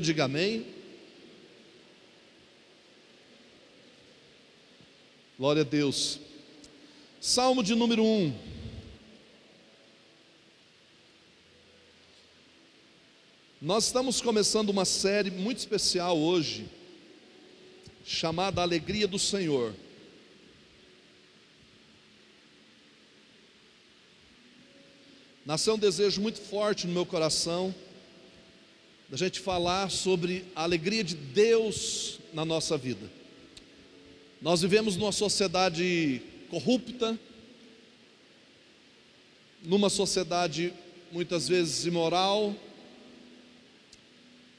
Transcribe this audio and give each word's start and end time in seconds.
Diga 0.00 0.24
amém. 0.24 0.64
Glória 5.36 5.62
a 5.62 5.64
Deus. 5.64 6.20
Salmo 7.20 7.62
de 7.62 7.74
número 7.74 8.04
1. 8.04 8.32
Nós 13.60 13.86
estamos 13.86 14.20
começando 14.20 14.70
uma 14.70 14.84
série 14.84 15.32
muito 15.32 15.58
especial 15.58 16.16
hoje, 16.16 16.68
chamada 18.04 18.62
Alegria 18.62 19.08
do 19.08 19.18
Senhor. 19.18 19.74
Nasceu 25.44 25.74
um 25.74 25.78
desejo 25.78 26.20
muito 26.20 26.40
forte 26.40 26.86
no 26.86 26.92
meu 26.92 27.04
coração 27.04 27.74
da 29.08 29.16
gente 29.16 29.40
falar 29.40 29.90
sobre 29.90 30.44
a 30.54 30.64
alegria 30.64 31.02
de 31.02 31.14
Deus 31.14 32.20
na 32.34 32.44
nossa 32.44 32.76
vida. 32.76 33.10
Nós 34.40 34.60
vivemos 34.60 34.96
numa 34.96 35.12
sociedade 35.12 36.20
corrupta, 36.50 37.18
numa 39.62 39.88
sociedade 39.88 40.74
muitas 41.10 41.48
vezes 41.48 41.86
imoral, 41.86 42.54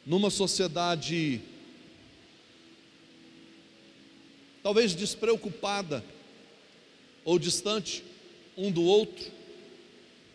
numa 0.04 0.32
sociedade 0.32 1.42
talvez 4.64 4.96
despreocupada 4.96 6.04
ou 7.24 7.38
distante 7.38 8.04
um 8.58 8.72
do 8.72 8.84
outro, 8.84 9.32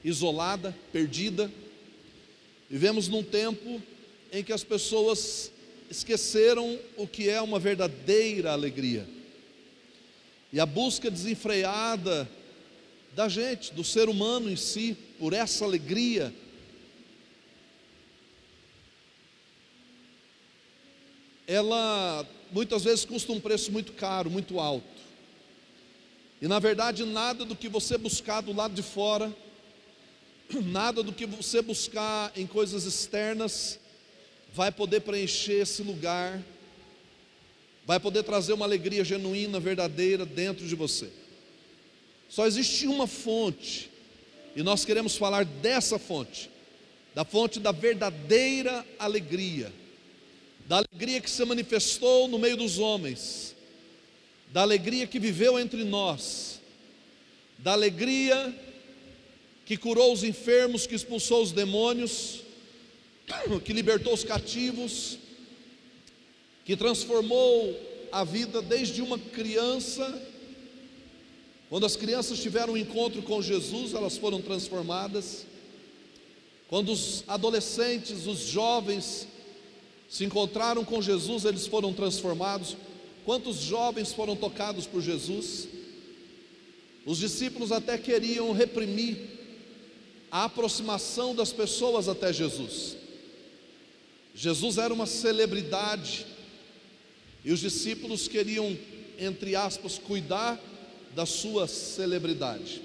isolada, 0.05 0.75
perdida. 0.93 1.51
Vivemos 2.71 3.09
num 3.09 3.23
tempo 3.23 3.83
em 4.35 4.43
que 4.43 4.53
as 4.53 4.65
pessoas 4.65 5.53
esqueceram 5.89 6.77
o 6.97 7.07
que 7.07 7.31
é 7.31 7.41
uma 7.41 7.61
verdadeira 7.61 8.51
alegria. 8.51 9.07
E 10.53 10.59
a 10.59 10.67
busca 10.67 11.09
desenfreada 11.09 12.29
da 13.15 13.29
gente, 13.29 13.73
do 13.73 13.85
ser 13.85 14.09
humano 14.09 14.51
em 14.51 14.57
si, 14.57 14.97
por 15.21 15.33
essa 15.33 15.65
alegria, 15.65 16.35
ela 21.47 22.27
muitas 22.51 22.83
vezes 22.83 23.05
custa 23.05 23.33
um 23.33 23.39
preço 23.39 23.71
muito 23.71 23.93
caro, 23.93 24.29
muito 24.29 24.59
alto. 24.59 24.85
E 26.43 26.49
na 26.49 26.59
verdade, 26.59 27.05
nada 27.05 27.45
do 27.45 27.55
que 27.55 27.69
você 27.69 27.97
buscar 27.97 28.41
do 28.41 28.53
lado 28.53 28.75
de 28.75 28.83
fora, 28.83 29.33
nada 30.65 31.05
do 31.05 31.13
que 31.13 31.25
você 31.25 31.63
buscar 31.63 32.33
em 32.35 32.49
coisas 32.49 32.85
externas, 32.85 33.79
vai 34.55 34.71
poder 34.71 35.01
preencher 35.01 35.63
esse 35.63 35.83
lugar, 35.83 36.41
vai 37.85 37.99
poder 37.99 38.23
trazer 38.23 38.53
uma 38.53 38.65
alegria 38.65 39.05
genuína, 39.05 39.59
verdadeira 39.59 40.25
dentro 40.25 40.65
de 40.65 40.77
você. 40.77 41.11
Só 42.29 42.47
existe 42.47 42.87
uma 42.87 43.09
fonte, 43.09 43.91
e 44.55 44.63
nós 44.63 44.85
queremos 44.85 45.17
falar 45.17 45.45
dessa 45.45 45.99
fonte, 45.99 46.49
da 47.13 47.25
fonte 47.25 47.59
da 47.59 47.73
verdadeira 47.73 48.87
alegria, 48.97 49.73
da 50.69 50.77
alegria 50.77 51.21
que 51.21 51.29
se 51.29 51.45
manifestou 51.45 52.29
no 52.29 52.39
meio 52.39 52.57
dos 52.57 52.79
homens, 52.79 53.57
da 54.53 54.63
alegria 54.63 55.05
que 55.05 55.19
viveu 55.19 55.59
entre 55.59 55.83
nós, 55.83 56.61
da 57.59 57.73
alegria 57.73 58.55
que 59.67 59.77
curou 59.77 60.13
os 60.13 60.23
enfermos, 60.23 60.87
que 60.87 60.95
expulsou 60.95 61.43
os 61.43 61.51
demônios, 61.51 62.44
que 63.65 63.73
libertou 63.73 64.13
os 64.13 64.25
cativos, 64.25 65.19
que 66.65 66.77
transformou 66.77 67.79
a 68.13 68.25
vida 68.25 68.63
desde 68.63 69.03
uma 69.03 69.19
criança. 69.19 70.23
Quando 71.69 71.87
as 71.87 71.97
crianças 71.97 72.39
tiveram 72.39 72.75
um 72.75 72.77
encontro 72.77 73.23
com 73.23 73.43
Jesus, 73.43 73.95
elas 73.95 74.17
foram 74.17 74.41
transformadas. 74.41 75.47
Quando 76.69 76.93
os 76.93 77.25
adolescentes, 77.27 78.27
os 78.27 78.41
jovens 78.41 79.27
se 80.09 80.25
encontraram 80.25 80.85
com 80.85 81.03
Jesus, 81.03 81.45
eles 81.45 81.67
foram 81.67 81.93
transformados. 81.93 82.77
Quantos 83.25 83.57
jovens 83.57 84.13
foram 84.13 84.37
tocados 84.37 84.87
por 84.87 85.01
Jesus? 85.01 85.69
Os 87.05 87.19
discípulos 87.19 87.73
até 87.73 87.99
queriam 87.99 88.53
reprimir 88.53 89.19
a 90.31 90.45
aproximação 90.45 91.35
das 91.35 91.53
pessoas 91.53 92.09
até 92.09 92.33
Jesus. 92.33 92.97
Jesus 94.35 94.79
era 94.79 94.93
uma 94.93 95.07
celebridade 95.07 96.27
e 97.45 97.53
os 97.53 97.61
discípulos 97.61 98.27
queriam, 98.27 98.77
entre 99.19 99.55
aspas, 99.55 99.99
cuidar 99.99 100.61
da 101.15 101.25
sua 101.25 101.69
celebridade. 101.69 102.83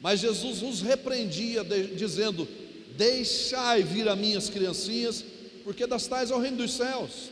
Mas 0.00 0.20
Jesus 0.20 0.62
os 0.62 0.80
repreendia, 0.80 1.62
dizendo: 1.94 2.48
Deixai 2.96 3.82
vir 3.82 4.08
a 4.08 4.16
minhas 4.16 4.48
criancinhas, 4.48 5.24
porque 5.62 5.86
das 5.86 6.06
tais 6.06 6.30
é 6.30 6.34
o 6.34 6.40
reino 6.40 6.56
dos 6.56 6.72
céus. 6.72 7.30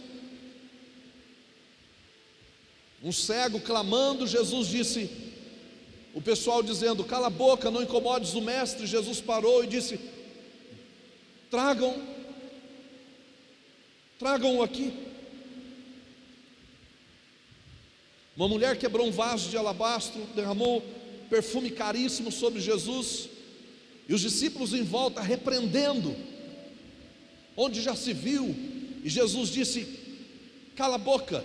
Um 3.03 3.11
cego 3.11 3.59
clamando, 3.61 4.27
Jesus 4.27 4.69
disse, 4.69 5.11
o 6.13 6.21
pessoal 6.21 6.63
dizendo: 6.63 7.05
Cala 7.05 7.29
a 7.29 7.31
boca, 7.31 7.71
não 7.71 7.83
incomodes 7.83 8.35
o 8.35 8.41
mestre. 8.41 8.87
Jesus 8.87 9.21
parou 9.21 9.63
e 9.63 9.67
disse: 9.67 9.99
Tragam 11.51 11.95
Tragam-o 14.21 14.63
aqui. 14.63 14.93
Uma 18.37 18.47
mulher 18.47 18.77
quebrou 18.77 19.07
um 19.07 19.11
vaso 19.11 19.49
de 19.49 19.57
alabastro, 19.57 20.21
derramou 20.35 20.83
perfume 21.31 21.71
caríssimo 21.71 22.31
sobre 22.31 22.61
Jesus, 22.61 23.31
e 24.07 24.13
os 24.13 24.21
discípulos 24.21 24.75
em 24.75 24.83
volta 24.83 25.23
repreendendo, 25.23 26.15
onde 27.57 27.81
já 27.81 27.97
se 27.97 28.13
viu, 28.13 28.55
e 29.03 29.09
Jesus 29.09 29.49
disse: 29.49 29.89
Cala 30.77 30.97
a 30.97 30.99
boca, 30.99 31.43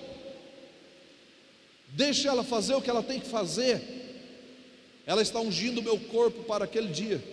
deixe 1.91 2.27
ela 2.27 2.43
fazer 2.43 2.75
o 2.75 2.81
que 2.81 2.89
ela 2.89 3.01
tem 3.01 3.21
que 3.21 3.29
fazer, 3.29 3.81
ela 5.05 5.21
está 5.21 5.39
ungindo 5.39 5.79
o 5.79 5.83
meu 5.83 5.97
corpo 5.97 6.43
para 6.43 6.65
aquele 6.65 6.89
dia. 6.89 7.23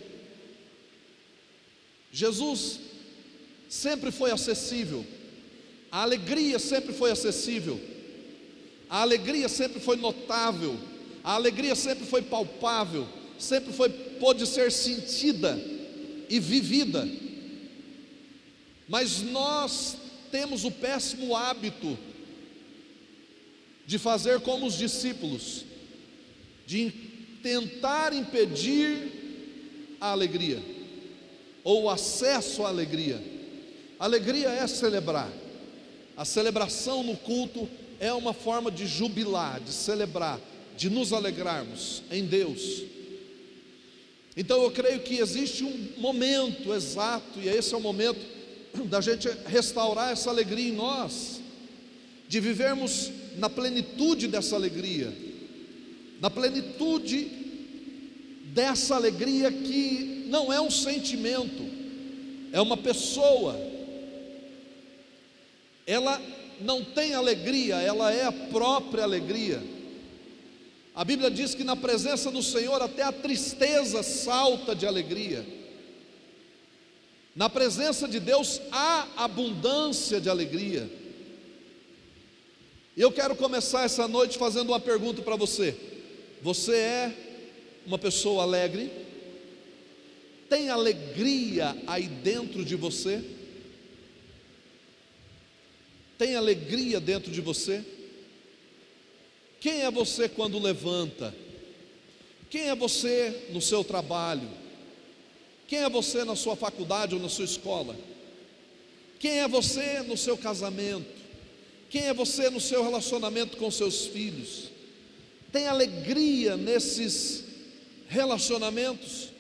Jesus 2.12 2.78
sempre 3.69 4.12
foi 4.12 4.31
acessível, 4.31 5.04
a 5.92 6.00
alegria 6.00 6.58
sempre 6.58 6.94
foi 6.94 7.10
acessível, 7.10 7.78
a 8.88 9.03
alegria 9.03 9.47
sempre 9.47 9.78
foi 9.78 9.97
notável, 9.97 10.75
a 11.22 11.34
alegria 11.34 11.75
sempre 11.75 12.06
foi 12.06 12.22
palpável, 12.22 13.06
sempre 13.38 13.75
foi 13.75 13.91
pôde 13.91 14.47
ser 14.47 14.72
sentida 14.72 15.60
e 16.31 16.41
vivida. 16.41 17.06
Mas 18.88 19.20
nós 19.20 19.98
temos 20.31 20.64
o 20.64 20.70
péssimo 20.70 21.36
hábito 21.36 21.98
de 23.86 23.98
fazer 23.98 24.41
como 24.41 24.64
os 24.64 24.78
discípulos, 24.78 25.66
de 26.66 26.91
tentar 27.42 28.14
impedir 28.14 29.97
a 30.00 30.12
alegria 30.12 30.62
ou 31.62 31.82
o 31.82 31.91
acesso 31.91 32.64
à 32.64 32.69
alegria. 32.69 33.22
Alegria 33.98 34.48
é 34.48 34.66
celebrar. 34.66 35.41
A 36.22 36.24
celebração 36.24 37.02
no 37.02 37.16
culto 37.16 37.68
é 37.98 38.12
uma 38.12 38.32
forma 38.32 38.70
de 38.70 38.86
jubilar, 38.86 39.60
de 39.60 39.72
celebrar, 39.72 40.38
de 40.76 40.88
nos 40.88 41.12
alegrarmos 41.12 42.04
em 42.12 42.24
Deus. 42.24 42.84
Então 44.36 44.62
eu 44.62 44.70
creio 44.70 45.00
que 45.00 45.16
existe 45.16 45.64
um 45.64 45.88
momento 45.98 46.72
exato, 46.72 47.40
e 47.40 47.48
esse 47.48 47.74
é 47.74 47.76
o 47.76 47.80
momento 47.80 48.20
da 48.84 49.00
gente 49.00 49.28
restaurar 49.46 50.12
essa 50.12 50.30
alegria 50.30 50.68
em 50.68 50.76
nós, 50.76 51.40
de 52.28 52.38
vivermos 52.38 53.10
na 53.36 53.50
plenitude 53.50 54.28
dessa 54.28 54.54
alegria, 54.54 55.12
na 56.20 56.30
plenitude 56.30 57.28
dessa 58.54 58.94
alegria 58.94 59.50
que 59.50 60.26
não 60.28 60.52
é 60.52 60.60
um 60.60 60.70
sentimento, 60.70 61.68
é 62.52 62.60
uma 62.60 62.76
pessoa 62.76 63.71
ela 65.92 66.20
não 66.60 66.82
tem 66.82 67.12
alegria, 67.12 67.76
ela 67.76 68.12
é 68.12 68.24
a 68.24 68.32
própria 68.32 69.04
alegria. 69.04 69.62
A 70.94 71.04
Bíblia 71.04 71.30
diz 71.30 71.54
que 71.54 71.64
na 71.64 71.76
presença 71.76 72.30
do 72.30 72.42
Senhor 72.42 72.80
até 72.80 73.02
a 73.02 73.12
tristeza 73.12 74.02
salta 74.02 74.74
de 74.74 74.86
alegria. 74.86 75.44
Na 77.36 77.48
presença 77.48 78.08
de 78.08 78.20
Deus 78.20 78.60
há 78.70 79.06
abundância 79.16 80.20
de 80.20 80.28
alegria. 80.28 80.90
Eu 82.96 83.10
quero 83.10 83.34
começar 83.34 83.84
essa 83.84 84.06
noite 84.08 84.38
fazendo 84.38 84.70
uma 84.70 84.80
pergunta 84.80 85.22
para 85.22 85.36
você. 85.36 85.74
Você 86.42 86.74
é 86.74 87.12
uma 87.86 87.98
pessoa 87.98 88.42
alegre? 88.42 88.90
Tem 90.48 90.68
alegria 90.68 91.76
aí 91.86 92.06
dentro 92.06 92.64
de 92.64 92.76
você? 92.76 93.41
Tem 96.22 96.36
alegria 96.36 97.00
dentro 97.00 97.32
de 97.32 97.40
você? 97.40 97.84
Quem 99.58 99.82
é 99.82 99.90
você 99.90 100.28
quando 100.28 100.56
levanta? 100.56 101.34
Quem 102.48 102.69
é 102.69 102.76
você 102.76 103.48
no 103.50 103.60
seu 103.60 103.82
trabalho? 103.82 104.48
Quem 105.66 105.80
é 105.80 105.90
você 105.90 106.22
na 106.22 106.36
sua 106.36 106.54
faculdade 106.54 107.16
ou 107.16 107.20
na 107.20 107.28
sua 107.28 107.44
escola? 107.44 107.96
Quem 109.19 109.40
é 109.40 109.48
você 109.48 110.00
no 110.02 110.16
seu 110.16 110.38
casamento? 110.38 111.12
Quem 111.90 112.02
é 112.02 112.14
você 112.14 112.48
no 112.50 112.60
seu 112.60 112.84
relacionamento 112.84 113.56
com 113.56 113.68
seus 113.68 114.06
filhos? 114.06 114.70
Tem 115.50 115.66
alegria 115.66 116.56
nesses 116.56 117.42
relacionamentos? 118.06 119.30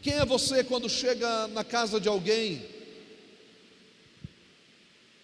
Quem 0.00 0.12
é 0.12 0.24
você 0.24 0.62
quando 0.62 0.88
chega 0.88 1.48
na 1.48 1.64
casa 1.64 2.00
de 2.00 2.08
alguém? 2.08 2.62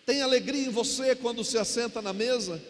Tem 0.06 0.22
alegria 0.22 0.66
em 0.66 0.70
você 0.70 1.16
quando 1.16 1.42
se 1.42 1.58
assenta 1.58 2.00
na 2.00 2.12
mesa? 2.12 2.62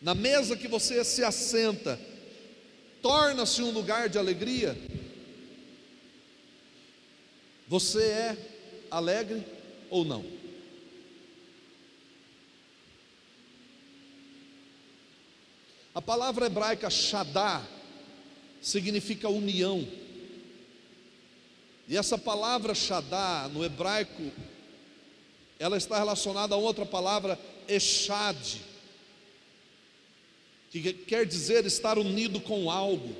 Na 0.00 0.14
mesa 0.14 0.56
que 0.56 0.66
você 0.66 1.04
se 1.04 1.22
assenta, 1.22 2.00
torna-se 3.02 3.62
um 3.62 3.70
lugar 3.70 4.08
de 4.08 4.18
alegria? 4.18 4.74
Você 7.68 8.02
é 8.02 8.36
alegre 8.90 9.44
ou 9.90 10.06
não? 10.06 10.24
A 15.94 16.00
palavra 16.00 16.46
hebraica 16.46 16.88
shadá 16.88 17.62
significa 18.60 19.28
união. 19.28 19.86
E 21.86 21.96
essa 21.96 22.16
palavra 22.16 22.74
shadá 22.74 23.48
no 23.52 23.62
hebraico, 23.62 24.32
ela 25.58 25.76
está 25.76 25.98
relacionada 25.98 26.54
a 26.54 26.58
outra 26.58 26.84
palavra 26.84 27.38
eshad, 27.68 28.36
que 30.70 30.92
quer 30.92 31.24
dizer 31.24 31.64
estar 31.64 31.98
unido 31.98 32.40
com 32.40 32.70
algo. 32.70 33.14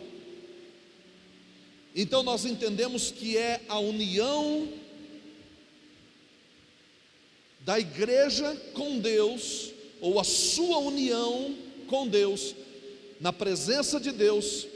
Então 1.94 2.22
nós 2.22 2.44
entendemos 2.44 3.10
que 3.12 3.36
é 3.36 3.60
a 3.68 3.78
união 3.78 4.68
da 7.60 7.78
igreja 7.78 8.54
com 8.74 8.98
Deus, 8.98 9.70
ou 10.00 10.20
a 10.20 10.24
sua 10.24 10.78
união 10.78 11.56
com 11.86 12.06
Deus, 12.06 12.54
na 13.20 13.32
presença 13.32 13.98
de 14.00 14.12
Deus, 14.12 14.66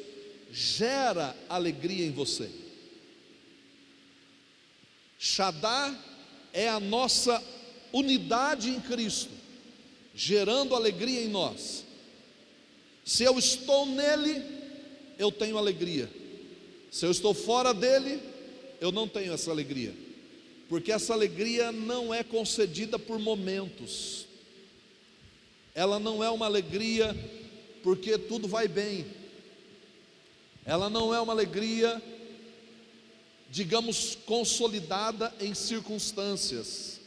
gera 0.51 1.37
alegria 1.49 2.07
em 2.07 2.13
você. 2.13 2.49
Shadá 5.19 5.95
é 6.53 6.69
a 6.69 6.81
nossa 6.81 7.43
unidade 7.93 8.71
em 8.71 8.81
Cristo, 8.81 9.31
gerando 10.15 10.75
alegria 10.75 11.23
em 11.23 11.29
nós. 11.29 11.85
Se 13.05 13.25
eu 13.25 13.39
estou 13.39 13.87
nele, 13.87 14.43
eu 15.19 15.33
tenho 15.33 15.57
alegria. 15.57 16.11
Se 16.91 17.07
eu 17.07 17.11
estou 17.11 17.35
fora 17.35 17.73
dele, 17.73 18.21
eu 18.81 18.93
não 18.93 19.09
tenho 19.09 19.33
essa 19.33 19.51
alegria. 19.51 19.95
Porque 20.69 20.93
essa 20.93 21.15
alegria 21.15 21.73
não 21.73 22.13
é 22.13 22.23
concedida 22.23 22.99
por 22.99 23.19
momentos. 23.19 24.27
Ela 25.75 25.99
não 25.99 26.23
é 26.23 26.31
uma 26.31 26.47
alegria 26.47 27.17
porque 27.83 28.19
tudo 28.19 28.47
vai 28.47 28.69
bem. 28.69 29.07
Ela 30.65 30.91
não 30.91 31.15
é 31.15 31.21
uma 31.21 31.33
alegria 31.33 32.03
digamos, 33.51 34.17
consolidada 34.27 35.33
em 35.41 35.55
circunstâncias. 35.55 37.01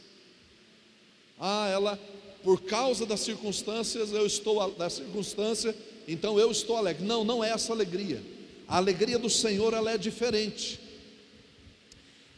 Ah, 1.38 1.68
ela, 1.68 1.98
por 2.42 2.62
causa 2.62 3.06
das 3.06 3.20
circunstâncias, 3.20 4.12
eu 4.12 4.26
estou 4.26 4.70
da 4.72 4.90
circunstância, 4.90 5.74
então 6.06 6.38
eu 6.38 6.50
estou 6.50 6.76
alegre. 6.76 7.04
Não, 7.04 7.24
não 7.24 7.42
é 7.42 7.50
essa 7.50 7.72
alegria. 7.72 8.22
A 8.66 8.76
alegria 8.76 9.18
do 9.18 9.30
Senhor 9.30 9.72
ela 9.72 9.92
é 9.92 9.98
diferente. 9.98 10.80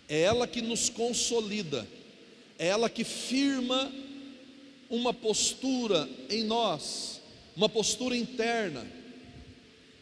É 0.09 0.21
ela 0.21 0.47
que 0.47 0.61
nos 0.61 0.91
consolida, 0.91 1.87
é 2.59 2.67
ela 2.67 2.91
que 2.91 3.05
firma 3.05 3.91
uma 4.91 5.15
postura 5.15 6.09
em 6.29 6.45
nós, 6.45 7.21
uma 7.57 7.69
postura 7.69 8.17
interna. 8.17 8.87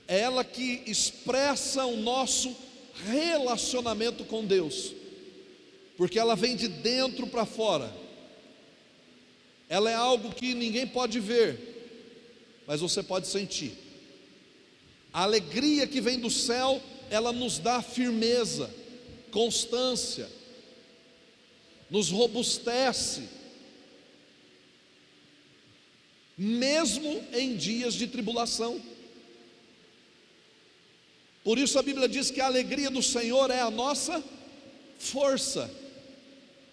É 0.08 0.20
ela 0.20 0.44
que 0.44 0.82
expressa 0.86 1.86
o 1.86 1.96
nosso 1.96 2.54
relacionamento 3.06 4.24
com 4.24 4.44
Deus, 4.44 4.92
porque 5.96 6.18
ela 6.18 6.34
vem 6.34 6.56
de 6.56 6.68
dentro 6.68 7.26
para 7.26 7.46
fora, 7.46 7.92
ela 9.68 9.90
é 9.90 9.94
algo 9.94 10.34
que 10.34 10.54
ninguém 10.54 10.86
pode 10.86 11.18
ver, 11.18 11.58
mas 12.66 12.80
você 12.80 13.02
pode 13.02 13.26
sentir. 13.26 13.72
A 15.12 15.22
alegria 15.22 15.86
que 15.86 16.00
vem 16.00 16.18
do 16.18 16.30
céu, 16.30 16.82
ela 17.10 17.32
nos 17.32 17.58
dá 17.58 17.82
firmeza, 17.82 18.70
constância, 19.30 20.28
nos 21.90 22.10
robustece, 22.10 23.28
mesmo 26.36 27.22
em 27.32 27.56
dias 27.56 27.94
de 27.94 28.06
tribulação. 28.06 28.80
Por 31.44 31.58
isso 31.58 31.78
a 31.78 31.82
Bíblia 31.82 32.08
diz 32.08 32.30
que 32.30 32.40
a 32.40 32.46
alegria 32.46 32.90
do 32.90 33.02
Senhor 33.02 33.50
é 33.50 33.60
a 33.60 33.70
nossa 33.70 34.22
força. 34.98 35.70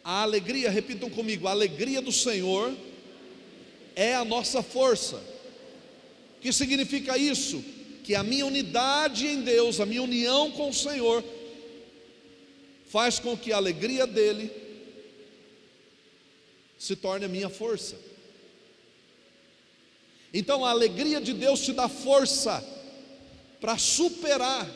A 0.03 0.21
alegria, 0.21 0.69
repitam 0.69 1.09
comigo, 1.09 1.47
a 1.47 1.51
alegria 1.51 2.01
do 2.01 2.11
Senhor 2.11 2.75
é 3.95 4.13
a 4.13 4.23
nossa 4.23 4.61
força. 4.61 5.17
O 6.37 6.41
que 6.41 6.53
significa 6.53 7.17
isso? 7.17 7.63
Que 8.03 8.15
a 8.15 8.23
minha 8.23 8.45
unidade 8.45 9.27
em 9.27 9.41
Deus, 9.41 9.79
a 9.79 9.85
minha 9.85 10.03
união 10.03 10.51
com 10.51 10.69
o 10.69 10.73
Senhor, 10.73 11.23
faz 12.87 13.19
com 13.19 13.35
que 13.35 13.51
a 13.51 13.57
alegria 13.57 14.05
dele 14.05 14.51
se 16.77 16.95
torne 16.95 17.25
a 17.25 17.29
minha 17.29 17.49
força. 17.49 17.97
Então 20.33 20.63
a 20.63 20.69
alegria 20.69 21.19
de 21.19 21.33
Deus 21.33 21.59
te 21.61 21.73
dá 21.73 21.89
força 21.89 22.63
para 23.59 23.77
superar 23.77 24.69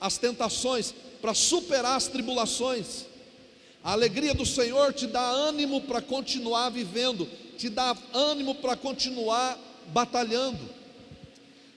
as 0.00 0.18
tentações, 0.18 0.94
para 1.20 1.34
superar 1.34 1.96
as 1.96 2.06
tribulações. 2.06 3.06
A 3.82 3.92
alegria 3.92 4.34
do 4.34 4.46
Senhor 4.46 4.92
te 4.92 5.06
dá 5.06 5.22
ânimo 5.22 5.82
para 5.82 6.00
continuar 6.00 6.70
vivendo, 6.70 7.28
te 7.58 7.68
dá 7.68 7.96
ânimo 8.12 8.54
para 8.56 8.76
continuar 8.76 9.58
batalhando. 9.88 10.70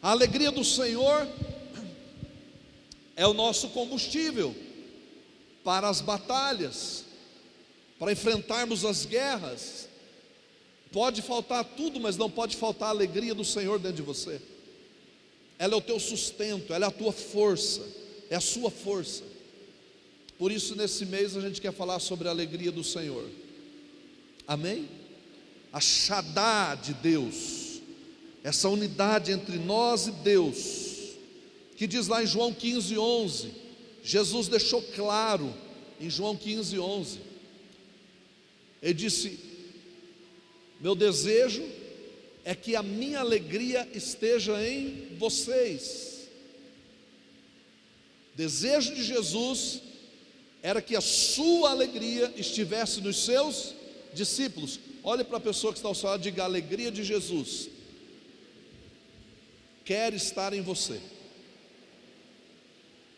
A 0.02 0.12
alegria 0.12 0.52
do 0.52 0.64
Senhor 0.64 1.28
é 3.16 3.26
o 3.26 3.34
nosso 3.34 3.70
combustível 3.70 4.56
para 5.64 5.90
as 5.90 6.02
batalhas, 6.02 7.04
para 8.00 8.12
enfrentarmos 8.12 8.86
as 8.86 9.06
guerras. 9.06 9.90
Pode 10.92 11.22
faltar 11.22 11.66
tudo, 11.66 12.00
mas 12.00 12.16
não 12.16 12.30
pode 12.30 12.56
faltar 12.56 12.90
a 12.90 12.92
alegria 12.92 13.34
do 13.34 13.44
Senhor 13.44 13.80
dentro 13.80 13.98
de 13.98 14.04
você 14.04 14.40
ela 15.60 15.74
é 15.74 15.78
o 15.78 15.82
teu 15.82 16.00
sustento, 16.00 16.74
ela 16.74 16.86
é 16.86 16.88
a 16.88 16.92
tua 16.92 17.12
força, 17.12 17.82
é 18.30 18.36
a 18.36 18.42
sua 18.42 18.70
força. 18.70 19.24
Por 20.38 20.52
isso, 20.52 20.76
nesse 20.76 21.06
mês, 21.06 21.36
a 21.36 21.42
gente 21.42 21.60
quer 21.60 21.74
falar 21.74 22.00
sobre 22.00 22.28
a 22.28 22.32
alegria 22.32 22.72
do 22.72 22.84
Senhor, 22.84 23.28
amém? 24.48 24.88
A 25.74 25.80
Shadá 25.80 26.76
de 26.76 26.94
Deus, 26.94 27.82
essa 28.44 28.70
unidade 28.70 29.32
entre 29.32 29.58
nós 29.58 30.08
e 30.08 30.12
Deus, 30.12 31.16
que 31.76 31.88
diz 31.88 32.08
lá 32.08 32.24
em 32.24 32.28
João 32.28 32.54
15, 32.54 32.98
11, 32.98 33.52
Jesus 34.04 34.48
deixou 34.48 34.82
claro 34.96 35.54
em 36.00 36.10
João 36.10 36.36
15, 36.36 36.78
11, 36.78 37.20
ele 38.82 38.94
disse: 38.94 39.40
Meu 40.80 40.94
desejo 40.94 41.64
é 42.48 42.56
que 42.56 42.78
a 42.78 42.82
minha 42.82 43.20
alegria 43.20 43.86
esteja 43.94 44.66
em 44.66 45.18
vocês. 45.18 46.30
Desejo 48.34 48.96
de 48.96 49.04
Jesus 49.04 49.82
era 50.64 50.82
que 50.82 50.96
a 50.96 51.02
sua 51.02 51.72
alegria 51.72 52.32
estivesse 52.38 53.02
nos 53.02 53.18
seus 53.26 53.74
discípulos. 54.14 54.80
Olhe 55.04 55.26
para 55.26 55.40
a 55.40 55.42
pessoa 55.42 55.74
que 55.74 55.80
está 55.80 55.90
ao 55.90 55.94
seu 55.94 56.08
lado 56.08 56.22
e 56.22 56.24
diga: 56.24 56.44
a 56.44 56.46
alegria 56.46 56.90
de 56.90 57.04
Jesus 57.04 57.68
quer 59.84 60.14
estar 60.14 60.54
em 60.54 60.62
você. 60.62 61.02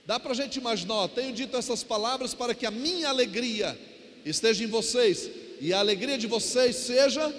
Dá 0.08 0.20
para 0.20 0.32
a 0.32 0.36
gente 0.36 0.58
imaginar, 0.58 0.96
ó, 0.96 1.08
tenho 1.08 1.34
dito 1.34 1.56
essas 1.56 1.84
palavras 1.84 2.34
para 2.34 2.56
que 2.56 2.66
a 2.66 2.72
minha 2.72 3.10
alegria 3.10 3.80
esteja 4.26 4.64
em 4.64 4.68
vocês 4.68 5.30
e 5.62 5.72
a 5.72 5.78
alegria 5.78 6.18
de 6.18 6.26
vocês 6.26 6.76
seja 6.76 7.32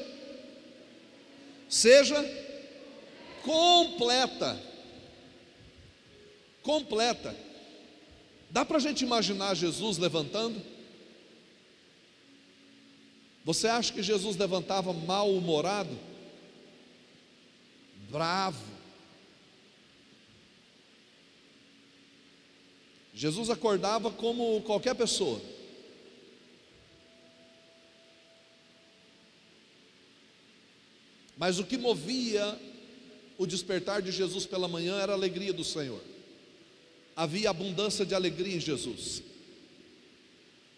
seja 1.70 2.16
completa. 3.44 4.60
Completa. 6.62 7.34
Dá 8.50 8.64
para 8.64 8.78
a 8.78 8.80
gente 8.80 9.02
imaginar 9.02 9.54
Jesus 9.54 9.96
levantando? 9.96 10.60
Você 13.44 13.68
acha 13.68 13.92
que 13.92 14.02
Jesus 14.02 14.36
levantava 14.36 14.92
mal-humorado? 14.92 15.96
Bravo. 18.10 18.62
Jesus 23.14 23.48
acordava 23.48 24.10
como 24.10 24.60
qualquer 24.62 24.94
pessoa. 24.94 25.40
Mas 31.40 31.58
o 31.58 31.64
que 31.64 31.78
movia 31.78 32.60
o 33.38 33.46
despertar 33.46 34.02
de 34.02 34.12
Jesus 34.12 34.44
pela 34.44 34.68
manhã 34.68 35.00
era 35.00 35.12
a 35.12 35.14
alegria 35.14 35.54
do 35.54 35.64
Senhor. 35.64 36.02
Havia 37.16 37.48
abundância 37.48 38.04
de 38.04 38.14
alegria 38.14 38.56
em 38.56 38.60
Jesus. 38.60 39.22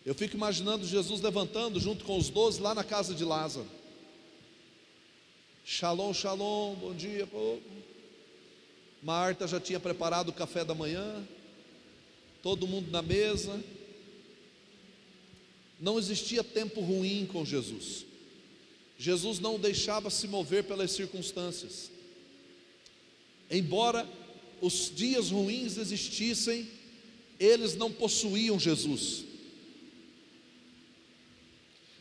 Eu 0.07 0.15
fico 0.15 0.37
imaginando 0.37 0.87
Jesus 0.87 1.21
levantando 1.21 1.81
junto 1.81 2.05
com 2.05 2.17
os 2.17 2.29
doze 2.31 2.61
lá 2.61 2.77
na 2.77 2.85
casa 2.85 3.13
de 3.13 3.25
Lázaro. 3.25 3.67
Shalom, 5.65 6.15
shalom, 6.15 6.77
bom 6.77 6.95
dia, 6.95 7.27
povo. 7.27 7.61
Marta 9.03 9.49
já 9.49 9.59
tinha 9.59 9.81
preparado 9.81 10.29
o 10.29 10.33
café 10.33 10.65
da 10.65 10.77
manhã, 10.77 11.27
todo 12.41 12.69
mundo 12.69 12.89
na 12.89 13.03
mesa. 13.03 13.61
Não 15.81 15.99
existia 15.99 16.45
tempo 16.45 16.81
ruim 16.81 17.27
com 17.27 17.45
Jesus. 17.45 18.12
Jesus 19.03 19.41
não 19.41 19.59
deixava 19.59 20.11
se 20.11 20.29
mover 20.29 20.63
pelas 20.63 20.93
circunstâncias. 20.93 21.91
Embora 23.51 24.09
os 24.61 24.93
dias 24.95 25.29
ruins 25.29 25.77
existissem, 25.77 26.69
eles 27.37 27.75
não 27.75 27.91
possuíam 27.91 28.61
Jesus. 28.61 29.25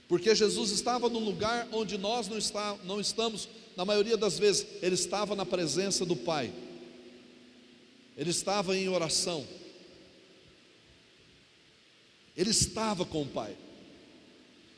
Porque 0.07 0.35
Jesus 0.35 0.69
estava 0.69 1.09
no 1.09 1.17
lugar 1.17 1.67
onde 1.71 1.97
nós 1.97 2.27
não, 2.27 2.37
está, 2.37 2.77
não 2.83 3.01
estamos, 3.01 3.49
na 3.75 3.83
maioria 3.83 4.15
das 4.15 4.37
vezes, 4.37 4.67
ele 4.79 4.93
estava 4.93 5.35
na 5.35 5.43
presença 5.43 6.05
do 6.05 6.15
Pai, 6.15 6.53
ele 8.15 8.29
estava 8.29 8.77
em 8.77 8.87
oração, 8.87 9.43
ele 12.37 12.51
estava 12.51 13.03
com 13.05 13.23
o 13.23 13.27
Pai, 13.27 13.57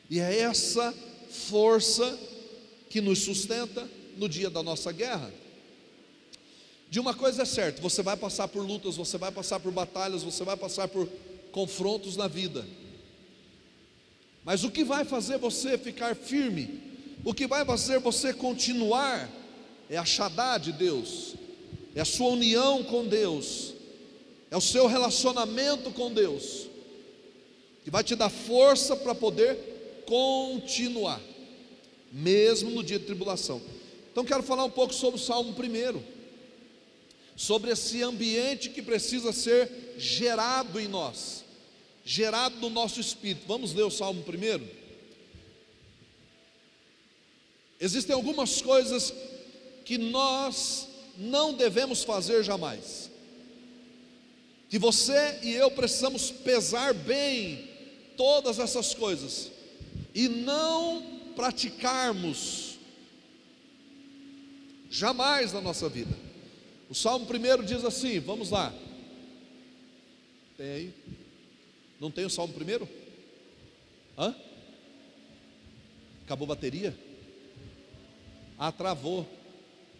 e 0.08 0.18
é 0.20 0.38
essa 0.38 0.94
força 1.34 2.18
que 2.88 3.00
nos 3.00 3.18
sustenta 3.18 3.88
no 4.16 4.28
dia 4.28 4.48
da 4.48 4.62
nossa 4.62 4.92
guerra. 4.92 5.32
De 6.88 7.00
uma 7.00 7.12
coisa 7.12 7.42
é 7.42 7.44
certa, 7.44 7.82
você 7.82 8.02
vai 8.02 8.16
passar 8.16 8.46
por 8.46 8.64
lutas, 8.64 8.96
você 8.96 9.18
vai 9.18 9.32
passar 9.32 9.58
por 9.58 9.72
batalhas, 9.72 10.22
você 10.22 10.44
vai 10.44 10.56
passar 10.56 10.86
por 10.86 11.08
confrontos 11.50 12.16
na 12.16 12.28
vida. 12.28 12.64
Mas 14.44 14.62
o 14.62 14.70
que 14.70 14.84
vai 14.84 15.04
fazer 15.04 15.38
você 15.38 15.76
ficar 15.76 16.14
firme, 16.14 16.80
o 17.24 17.34
que 17.34 17.48
vai 17.48 17.64
fazer 17.64 17.98
você 17.98 18.32
continuar, 18.32 19.28
é 19.90 19.96
a 19.96 20.04
Shaddá 20.04 20.56
de 20.56 20.72
Deus, 20.72 21.34
é 21.96 22.00
a 22.00 22.04
sua 22.04 22.28
união 22.28 22.84
com 22.84 23.04
Deus, 23.06 23.74
é 24.50 24.56
o 24.56 24.60
seu 24.60 24.86
relacionamento 24.86 25.90
com 25.90 26.12
Deus, 26.12 26.68
que 27.82 27.90
vai 27.90 28.04
te 28.04 28.14
dar 28.14 28.30
força 28.30 28.94
para 28.94 29.14
poder 29.14 29.73
continuar, 30.06 31.20
mesmo 32.12 32.70
no 32.70 32.82
dia 32.82 32.98
de 32.98 33.06
tribulação. 33.06 33.60
Então 34.12 34.24
quero 34.24 34.42
falar 34.42 34.64
um 34.64 34.70
pouco 34.70 34.94
sobre 34.94 35.18
o 35.18 35.22
Salmo 35.22 35.54
primeiro, 35.54 36.02
sobre 37.36 37.70
esse 37.70 38.02
ambiente 38.02 38.70
que 38.70 38.80
precisa 38.80 39.32
ser 39.32 39.94
gerado 39.98 40.78
em 40.78 40.86
nós, 40.86 41.44
gerado 42.04 42.56
no 42.60 42.70
nosso 42.70 43.00
espírito. 43.00 43.46
Vamos 43.46 43.72
ler 43.72 43.82
o 43.82 43.90
Salmo 43.90 44.22
primeiro? 44.22 44.64
Existem 47.80 48.14
algumas 48.14 48.62
coisas 48.62 49.12
que 49.84 49.98
nós 49.98 50.86
não 51.18 51.52
devemos 51.52 52.04
fazer 52.04 52.42
jamais. 52.44 53.10
Que 54.70 54.78
você 54.78 55.40
e 55.42 55.52
eu 55.52 55.70
precisamos 55.70 56.30
pesar 56.30 56.94
bem 56.94 57.68
todas 58.16 58.58
essas 58.58 58.94
coisas 58.94 59.53
e 60.14 60.28
não 60.28 61.02
praticarmos 61.34 62.78
jamais 64.88 65.52
na 65.52 65.60
nossa 65.60 65.88
vida. 65.88 66.14
O 66.88 66.94
Salmo 66.94 67.26
primeiro 67.26 67.64
diz 67.64 67.84
assim: 67.84 68.20
vamos 68.20 68.50
lá. 68.50 68.72
Tem 70.56 70.66
aí? 70.66 70.94
Não 71.98 72.10
tem 72.10 72.24
o 72.24 72.30
Salmo 72.30 72.54
primeiro? 72.54 72.88
Hã? 74.16 74.34
Acabou 76.24 76.44
a 76.46 76.54
bateria? 76.54 76.96
Ah, 78.58 78.70
travou. 78.70 79.26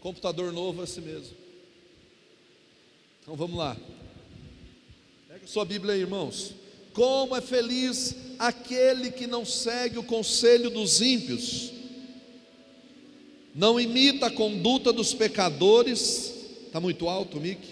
Computador 0.00 0.52
novo 0.52 0.80
é 0.82 0.84
assim 0.84 1.00
mesmo. 1.00 1.36
Então 3.20 3.34
vamos 3.34 3.56
lá. 3.56 3.76
Pega 5.26 5.46
sua 5.46 5.64
Bíblia 5.64 5.94
aí, 5.94 6.00
irmãos. 6.00 6.54
Como 6.94 7.34
é 7.34 7.40
feliz 7.40 8.14
aquele 8.38 9.10
que 9.10 9.26
não 9.26 9.44
segue 9.44 9.98
o 9.98 10.04
conselho 10.04 10.70
dos 10.70 11.00
ímpios, 11.00 11.72
não 13.52 13.80
imita 13.80 14.26
a 14.26 14.30
conduta 14.30 14.92
dos 14.92 15.12
pecadores, 15.12 16.32
está 16.66 16.80
muito 16.80 17.08
alto, 17.08 17.40
Mick, 17.40 17.66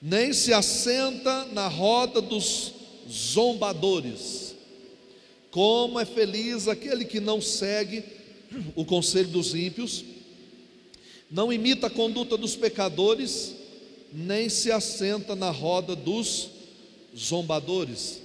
nem 0.00 0.32
se 0.32 0.52
assenta 0.52 1.44
na 1.46 1.66
roda 1.66 2.20
dos 2.20 2.72
zombadores. 3.10 4.54
Como 5.50 5.98
é 5.98 6.04
feliz 6.04 6.68
aquele 6.68 7.04
que 7.04 7.18
não 7.18 7.40
segue 7.40 8.04
o 8.76 8.84
conselho 8.84 9.28
dos 9.28 9.56
ímpios, 9.56 10.04
não 11.28 11.52
imita 11.52 11.88
a 11.88 11.90
conduta 11.90 12.36
dos 12.36 12.54
pecadores, 12.54 13.54
nem 14.12 14.48
se 14.48 14.70
assenta 14.70 15.34
na 15.34 15.50
roda 15.50 15.96
dos 15.96 16.61
zombadores. 17.16 18.22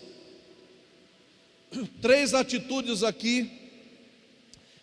Três 2.02 2.34
atitudes 2.34 3.04
aqui 3.04 3.52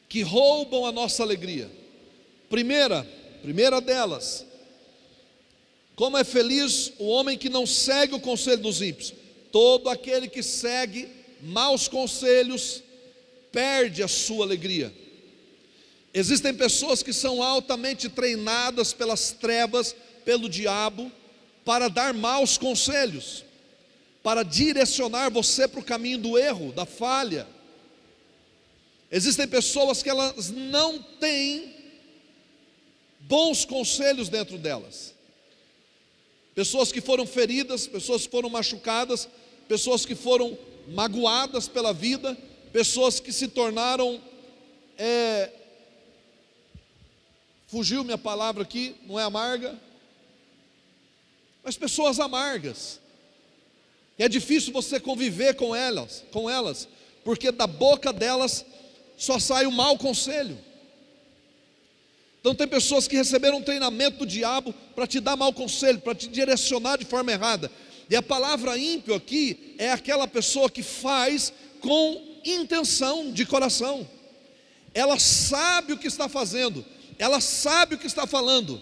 que 0.09 0.23
roubam 0.23 0.87
a 0.87 0.93
nossa 0.93 1.23
alegria. 1.23 1.71
Primeira, 2.49 3.07
primeira 3.43 3.81
delas, 3.81 4.45
como 5.97 6.17
é 6.17 6.25
feliz 6.25 6.93
o 6.99 7.07
homem 7.07 7.39
que 7.39 7.49
não 7.49 7.67
segue 7.67 8.15
o 8.15 8.21
conselho 8.21 8.63
dos 8.63 8.83
ímpios. 8.83 9.13
Todo 9.51 9.89
aquele 9.89 10.29
que 10.29 10.43
segue 10.43 11.09
maus 11.41 11.89
conselhos 11.89 12.83
perde 13.53 14.03
a 14.03 14.09
sua 14.09 14.45
alegria. 14.45 14.93
Existem 16.13 16.55
pessoas 16.55 17.03
que 17.03 17.13
são 17.13 17.43
altamente 17.43 18.09
treinadas 18.09 18.93
pelas 18.93 19.33
trevas, 19.33 19.95
pelo 20.25 20.49
diabo, 20.49 21.11
para 21.65 21.89
dar 21.89 22.13
maus 22.15 22.57
conselhos 22.57 23.44
para 24.25 24.43
direcionar 24.43 25.31
você 25.31 25.69
para 25.69 25.81
o 25.81 25.85
caminho 25.85 26.17
do 26.17 26.39
erro, 26.39 26.73
da 26.73 26.87
falha. 26.87 27.47
Existem 29.11 29.47
pessoas 29.47 30.03
que 30.03 30.09
elas 30.09 30.49
não 30.49 30.99
têm 31.03 31.77
bons 33.21 33.67
conselhos 33.67 34.31
dentro 34.31 34.57
delas. 34.57 35.13
Pessoas 36.55 36.91
que 36.91 37.03
foram 37.03 37.27
feridas, 37.27 37.87
pessoas 37.87 38.25
que 38.25 38.31
foram 38.31 38.49
machucadas, 38.49 39.29
pessoas 39.69 40.07
que 40.07 40.15
foram 40.15 40.57
magoadas 40.89 41.69
pela 41.69 41.93
vida, 41.93 42.35
pessoas 42.73 43.21
que 43.21 43.31
se 43.31 43.47
tornaram. 43.47 44.19
É, 44.97 45.53
fugiu 47.67 48.03
minha 48.03 48.17
palavra 48.17 48.63
aqui, 48.63 48.97
não 49.07 49.21
é 49.21 49.23
amarga, 49.23 49.79
mas 51.63 51.77
pessoas 51.77 52.19
amargas 52.19 53.04
é 54.19 54.29
difícil 54.29 54.73
você 54.73 55.01
conviver 55.01 55.55
com 55.55 55.75
elas, 55.75 56.25
com 56.31 56.49
elas, 56.49 56.89
porque 57.25 57.51
da 57.51 57.67
boca 57.67 58.13
delas 58.13 58.65
só 59.17 59.39
sai 59.39 59.67
o 59.67 59.73
mau 59.73 59.99
conselho. 59.99 60.57
Então 62.41 62.55
tem 62.55 62.69
pessoas 62.69 63.09
que 63.09 63.17
receberam 63.17 63.59
um 63.59 63.63
treinamento 63.63 64.19
do 64.19 64.27
diabo 64.27 64.75
para 64.95 65.07
te 65.07 65.19
dar 65.19 65.35
mau 65.35 65.53
conselho, 65.53 65.99
para 66.01 66.15
te 66.15 66.29
direcionar 66.29 66.99
de 66.99 67.07
forma 67.07 67.33
errada. 67.33 67.71
E 68.09 68.15
a 68.15 68.23
palavra 68.23 68.77
ímpio 68.77 69.15
aqui 69.15 69.75
é 69.79 69.91
aquela 69.91 70.29
pessoa 70.29 70.69
que 70.69 70.83
faz 70.83 71.53
com 71.81 72.23
intenção 72.45 73.33
de 73.33 73.47
coração. 73.47 74.07
Ela 74.93 75.19
sabe 75.19 75.95
o 75.95 75.99
que 75.99 76.07
está 76.07 76.29
fazendo, 76.29 76.85
ela 77.19 77.41
sabe 77.41 77.95
o 77.95 77.99
que 77.99 78.07
está 78.07 78.27
falando. 78.27 78.81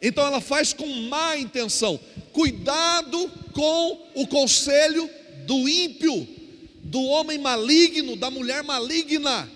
Então 0.00 0.26
ela 0.26 0.40
faz 0.40 0.72
com 0.72 0.86
má 0.86 1.36
intenção. 1.36 1.98
Cuidado 2.32 3.30
com 3.52 4.06
o 4.14 4.26
conselho 4.26 5.08
do 5.46 5.68
ímpio, 5.68 6.26
do 6.82 7.02
homem 7.04 7.38
maligno, 7.38 8.16
da 8.16 8.30
mulher 8.30 8.62
maligna. 8.62 9.50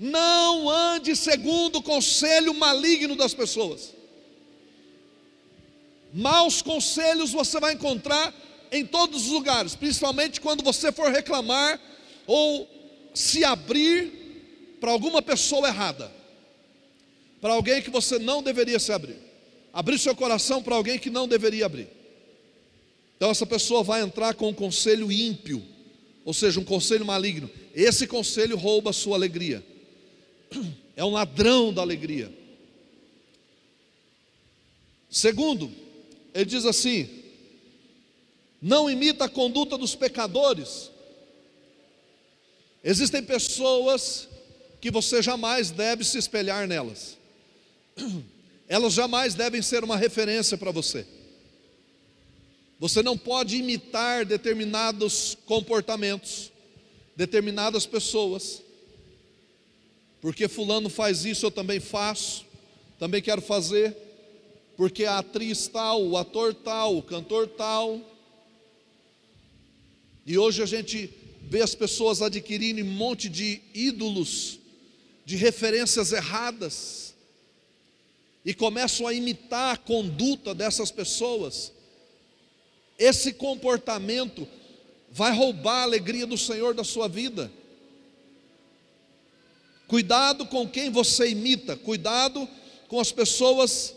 Não 0.00 0.68
ande 0.68 1.14
segundo 1.14 1.76
o 1.76 1.82
conselho 1.82 2.54
maligno 2.54 3.14
das 3.14 3.34
pessoas. 3.34 3.94
Maus 6.12 6.62
conselhos 6.62 7.32
você 7.32 7.58
vai 7.58 7.74
encontrar 7.74 8.32
em 8.70 8.84
todos 8.84 9.26
os 9.26 9.32
lugares, 9.32 9.74
principalmente 9.74 10.40
quando 10.40 10.62
você 10.62 10.90
for 10.92 11.10
reclamar 11.10 11.80
ou 12.26 12.68
se 13.14 13.44
abrir 13.44 14.76
para 14.80 14.90
alguma 14.90 15.22
pessoa 15.22 15.68
errada, 15.68 16.12
para 17.40 17.52
alguém 17.54 17.80
que 17.80 17.90
você 17.90 18.18
não 18.18 18.42
deveria 18.42 18.78
se 18.78 18.92
abrir, 18.92 19.16
abrir 19.74 19.98
seu 19.98 20.14
coração 20.14 20.62
para 20.62 20.76
alguém 20.76 21.00
que 21.00 21.10
não 21.10 21.26
deveria 21.26 21.66
abrir. 21.66 21.88
Então 23.16 23.30
essa 23.30 23.44
pessoa 23.44 23.82
vai 23.82 24.00
entrar 24.00 24.34
com 24.34 24.48
um 24.48 24.54
conselho 24.54 25.10
ímpio, 25.10 25.60
ou 26.24 26.32
seja, 26.32 26.60
um 26.60 26.64
conselho 26.64 27.04
maligno. 27.04 27.50
Esse 27.74 28.06
conselho 28.06 28.56
rouba 28.56 28.90
a 28.90 28.92
sua 28.92 29.16
alegria. 29.16 29.64
É 30.96 31.04
um 31.04 31.10
ladrão 31.10 31.72
da 31.72 31.82
alegria. 31.82 32.32
Segundo, 35.10 35.72
ele 36.32 36.44
diz 36.44 36.64
assim: 36.64 37.08
não 38.62 38.88
imita 38.88 39.24
a 39.24 39.28
conduta 39.28 39.76
dos 39.76 39.96
pecadores. 39.96 40.90
Existem 42.82 43.24
pessoas 43.24 44.28
que 44.80 44.90
você 44.90 45.20
jamais 45.20 45.72
deve 45.72 46.04
se 46.04 46.16
espelhar 46.16 46.68
nelas. 46.68 47.18
Elas 48.74 48.92
jamais 48.92 49.36
devem 49.36 49.62
ser 49.62 49.84
uma 49.84 49.96
referência 49.96 50.58
para 50.58 50.72
você. 50.72 51.06
Você 52.80 53.04
não 53.04 53.16
pode 53.16 53.56
imitar 53.56 54.24
determinados 54.24 55.38
comportamentos, 55.46 56.50
determinadas 57.14 57.86
pessoas, 57.86 58.60
porque 60.20 60.48
Fulano 60.48 60.88
faz 60.88 61.24
isso, 61.24 61.46
eu 61.46 61.52
também 61.52 61.78
faço, 61.78 62.44
também 62.98 63.22
quero 63.22 63.40
fazer, 63.40 63.96
porque 64.76 65.04
a 65.04 65.18
atriz 65.18 65.68
tal, 65.68 66.04
o 66.04 66.18
ator 66.18 66.52
tal, 66.52 66.98
o 66.98 67.02
cantor 67.02 67.46
tal. 67.46 68.00
E 70.26 70.36
hoje 70.36 70.64
a 70.64 70.66
gente 70.66 71.14
vê 71.42 71.62
as 71.62 71.76
pessoas 71.76 72.20
adquirindo 72.20 72.82
um 72.82 72.90
monte 72.90 73.28
de 73.28 73.60
ídolos, 73.72 74.58
de 75.24 75.36
referências 75.36 76.10
erradas, 76.10 77.13
e 78.44 78.52
começam 78.52 79.06
a 79.06 79.14
imitar 79.14 79.74
a 79.74 79.78
conduta 79.78 80.54
dessas 80.54 80.90
pessoas. 80.90 81.72
Esse 82.98 83.32
comportamento 83.32 84.46
vai 85.10 85.34
roubar 85.34 85.80
a 85.80 85.82
alegria 85.84 86.26
do 86.26 86.36
Senhor 86.36 86.74
da 86.74 86.84
sua 86.84 87.08
vida. 87.08 87.50
Cuidado 89.88 90.46
com 90.46 90.68
quem 90.68 90.90
você 90.90 91.28
imita, 91.28 91.76
cuidado 91.76 92.48
com 92.88 93.00
as 93.00 93.10
pessoas 93.10 93.94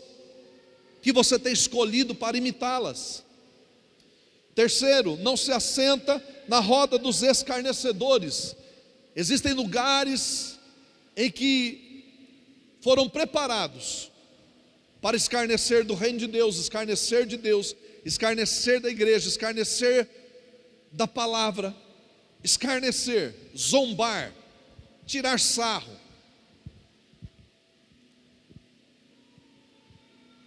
que 1.02 1.12
você 1.12 1.38
tem 1.38 1.52
escolhido 1.52 2.14
para 2.14 2.36
imitá-las. 2.36 3.22
Terceiro, 4.54 5.16
não 5.18 5.36
se 5.36 5.52
assenta 5.52 6.22
na 6.48 6.58
roda 6.58 6.98
dos 6.98 7.22
escarnecedores. 7.22 8.56
Existem 9.14 9.52
lugares 9.52 10.58
em 11.16 11.30
que 11.30 12.04
foram 12.80 13.08
preparados 13.08 14.07
para 15.00 15.16
escarnecer 15.16 15.84
do 15.84 15.94
reino 15.94 16.18
de 16.18 16.26
Deus, 16.26 16.56
escarnecer 16.56 17.26
de 17.26 17.36
Deus, 17.36 17.74
escarnecer 18.04 18.80
da 18.80 18.90
igreja, 18.90 19.28
escarnecer 19.28 20.08
da 20.90 21.06
palavra, 21.06 21.74
escarnecer, 22.42 23.34
zombar, 23.56 24.32
tirar 25.06 25.38
sarro. 25.38 25.96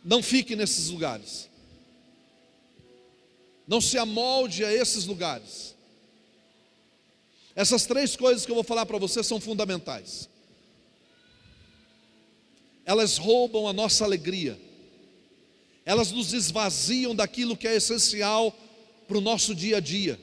Não 0.04 0.22
fique 0.22 0.56
nesses 0.56 0.90
lugares. 0.90 1.50
Não 3.68 3.80
se 3.80 3.98
amolde 3.98 4.66
a 4.66 4.74
esses 4.74 5.06
lugares. 5.06 5.76
Essas 7.56 7.86
três 7.86 8.16
coisas 8.16 8.46
que 8.46 8.52
eu 8.52 8.56
vou 8.56 8.64
falar 8.64 8.86
para 8.86 8.98
você 8.98 9.24
são 9.24 9.40
fundamentais. 9.40 10.31
Elas 12.92 13.18
roubam 13.18 13.68
a 13.68 13.74
nossa 13.74 14.04
alegria 14.04 14.60
elas 15.86 16.12
nos 16.12 16.32
esvaziam 16.34 17.16
daquilo 17.16 17.58
que 17.58 17.68
é 17.68 17.76
essencial 17.76 18.56
para 19.08 19.18
o 19.18 19.22
nosso 19.22 19.54
dia 19.54 19.78
a 19.78 19.80
dia, 19.80 20.18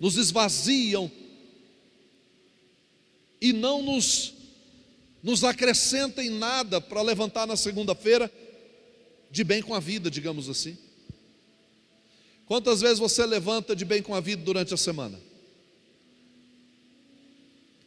nos 0.00 0.16
esvaziam 0.16 1.08
e 3.40 3.52
não 3.52 3.82
nos, 3.82 4.34
nos 5.22 5.44
acrescentem 5.44 6.30
nada 6.30 6.80
para 6.80 7.02
levantar 7.02 7.46
na 7.46 7.56
segunda-feira 7.56 8.32
de 9.30 9.44
bem 9.44 9.62
com 9.62 9.74
a 9.74 9.80
vida, 9.80 10.10
digamos 10.10 10.48
assim. 10.48 10.76
Quantas 12.46 12.80
vezes 12.80 12.98
você 12.98 13.24
levanta 13.24 13.76
de 13.76 13.84
bem 13.84 14.02
com 14.02 14.12
a 14.12 14.20
vida 14.20 14.42
durante 14.42 14.74
a 14.74 14.76
semana? 14.76 15.20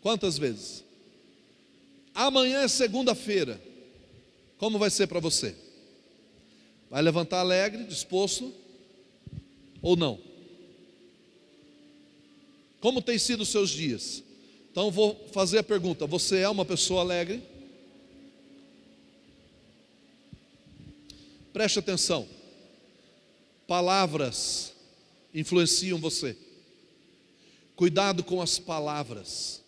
Quantas 0.02 0.38
vezes? 0.38 0.85
Amanhã 2.16 2.62
é 2.62 2.68
segunda-feira. 2.70 3.62
Como 4.58 4.80
vai 4.80 4.90
ser 4.90 5.06
para 5.08 5.20
você? 5.20 5.54
Vai 6.90 7.02
levantar 7.02 7.42
alegre, 7.42 7.84
disposto 7.84 8.54
ou 9.82 9.98
não? 9.98 10.18
Como 12.80 13.02
tem 13.02 13.20
sido 13.20 13.42
os 13.42 13.50
seus 13.50 13.70
dias? 13.70 14.24
Então 14.72 14.90
vou 14.90 15.28
fazer 15.34 15.58
a 15.58 15.64
pergunta: 15.64 16.08
você 16.08 16.40
é 16.40 16.48
uma 16.48 16.64
pessoa 16.64 17.02
alegre? 17.02 17.44
Preste 21.52 21.80
atenção. 21.80 22.28
Palavras 23.68 24.72
influenciam 25.34 26.00
você. 26.00 26.38
Cuidado 27.76 28.24
com 28.24 28.42
as 28.42 28.58
palavras. 28.58 29.65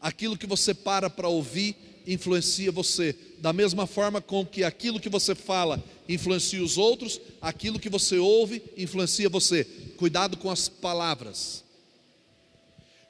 Aquilo 0.00 0.36
que 0.36 0.46
você 0.46 0.72
para 0.72 1.10
para 1.10 1.28
ouvir 1.28 1.76
influencia 2.06 2.72
você. 2.72 3.14
Da 3.38 3.52
mesma 3.52 3.86
forma 3.86 4.20
com 4.20 4.44
que 4.44 4.64
aquilo 4.64 5.00
que 5.00 5.08
você 5.08 5.34
fala 5.34 5.82
influencia 6.08 6.62
os 6.62 6.78
outros, 6.78 7.20
aquilo 7.40 7.78
que 7.78 7.88
você 7.88 8.18
ouve 8.18 8.62
influencia 8.76 9.28
você. 9.28 9.64
Cuidado 9.96 10.36
com 10.36 10.50
as 10.50 10.68
palavras. 10.68 11.64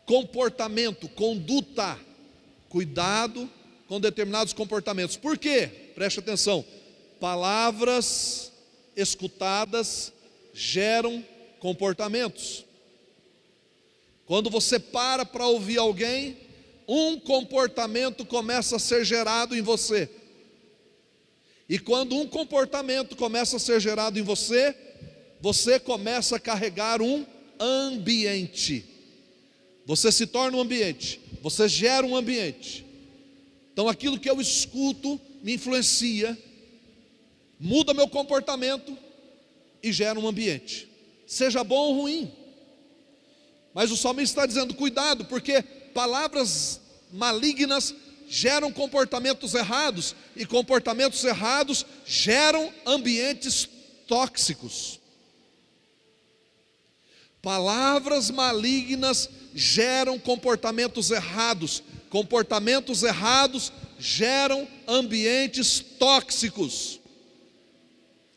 Comportamento, 0.04 1.08
conduta. 1.08 1.98
Cuidado 2.68 3.48
com 3.88 4.00
determinados 4.00 4.52
comportamentos. 4.52 5.16
Por 5.16 5.36
quê? 5.38 5.68
Preste 5.94 6.20
atenção. 6.20 6.64
Palavras 7.18 8.52
escutadas 8.96 10.12
geram 10.52 11.24
comportamentos. 11.58 12.64
Quando 14.26 14.48
você 14.48 14.78
para 14.78 15.24
para 15.24 15.46
ouvir 15.46 15.78
alguém, 15.78 16.36
um 16.92 17.20
comportamento 17.20 18.26
começa 18.26 18.74
a 18.74 18.78
ser 18.80 19.04
gerado 19.04 19.56
em 19.56 19.62
você. 19.62 20.10
E 21.68 21.78
quando 21.78 22.16
um 22.16 22.26
comportamento 22.26 23.14
começa 23.14 23.58
a 23.58 23.60
ser 23.60 23.80
gerado 23.80 24.18
em 24.18 24.22
você, 24.22 24.74
você 25.40 25.78
começa 25.78 26.34
a 26.34 26.40
carregar 26.40 27.00
um 27.00 27.24
ambiente. 27.60 28.84
Você 29.86 30.10
se 30.10 30.26
torna 30.26 30.56
um 30.56 30.60
ambiente, 30.62 31.20
você 31.40 31.68
gera 31.68 32.04
um 32.04 32.16
ambiente. 32.16 32.84
Então 33.72 33.88
aquilo 33.88 34.18
que 34.18 34.28
eu 34.28 34.40
escuto 34.40 35.20
me 35.44 35.54
influencia, 35.54 36.36
muda 37.60 37.94
meu 37.94 38.08
comportamento 38.08 38.98
e 39.80 39.92
gera 39.92 40.18
um 40.18 40.26
ambiente, 40.26 40.88
seja 41.24 41.62
bom 41.62 41.76
ou 41.76 42.00
ruim. 42.00 42.32
Mas 43.72 43.92
o 43.92 43.96
salmista 43.96 44.40
está 44.40 44.46
dizendo: 44.46 44.74
cuidado, 44.74 45.24
porque 45.26 45.64
palavras 45.94 46.80
malignas 47.12 47.94
geram 48.28 48.72
comportamentos 48.72 49.54
errados, 49.54 50.14
e 50.36 50.46
comportamentos 50.46 51.24
errados 51.24 51.84
geram 52.06 52.72
ambientes 52.86 53.68
tóxicos. 54.06 55.00
Palavras 57.42 58.30
malignas 58.30 59.28
geram 59.52 60.18
comportamentos 60.18 61.10
errados, 61.10 61.82
comportamentos 62.08 63.02
errados 63.02 63.72
geram 63.98 64.68
ambientes 64.86 65.80
tóxicos, 65.98 67.00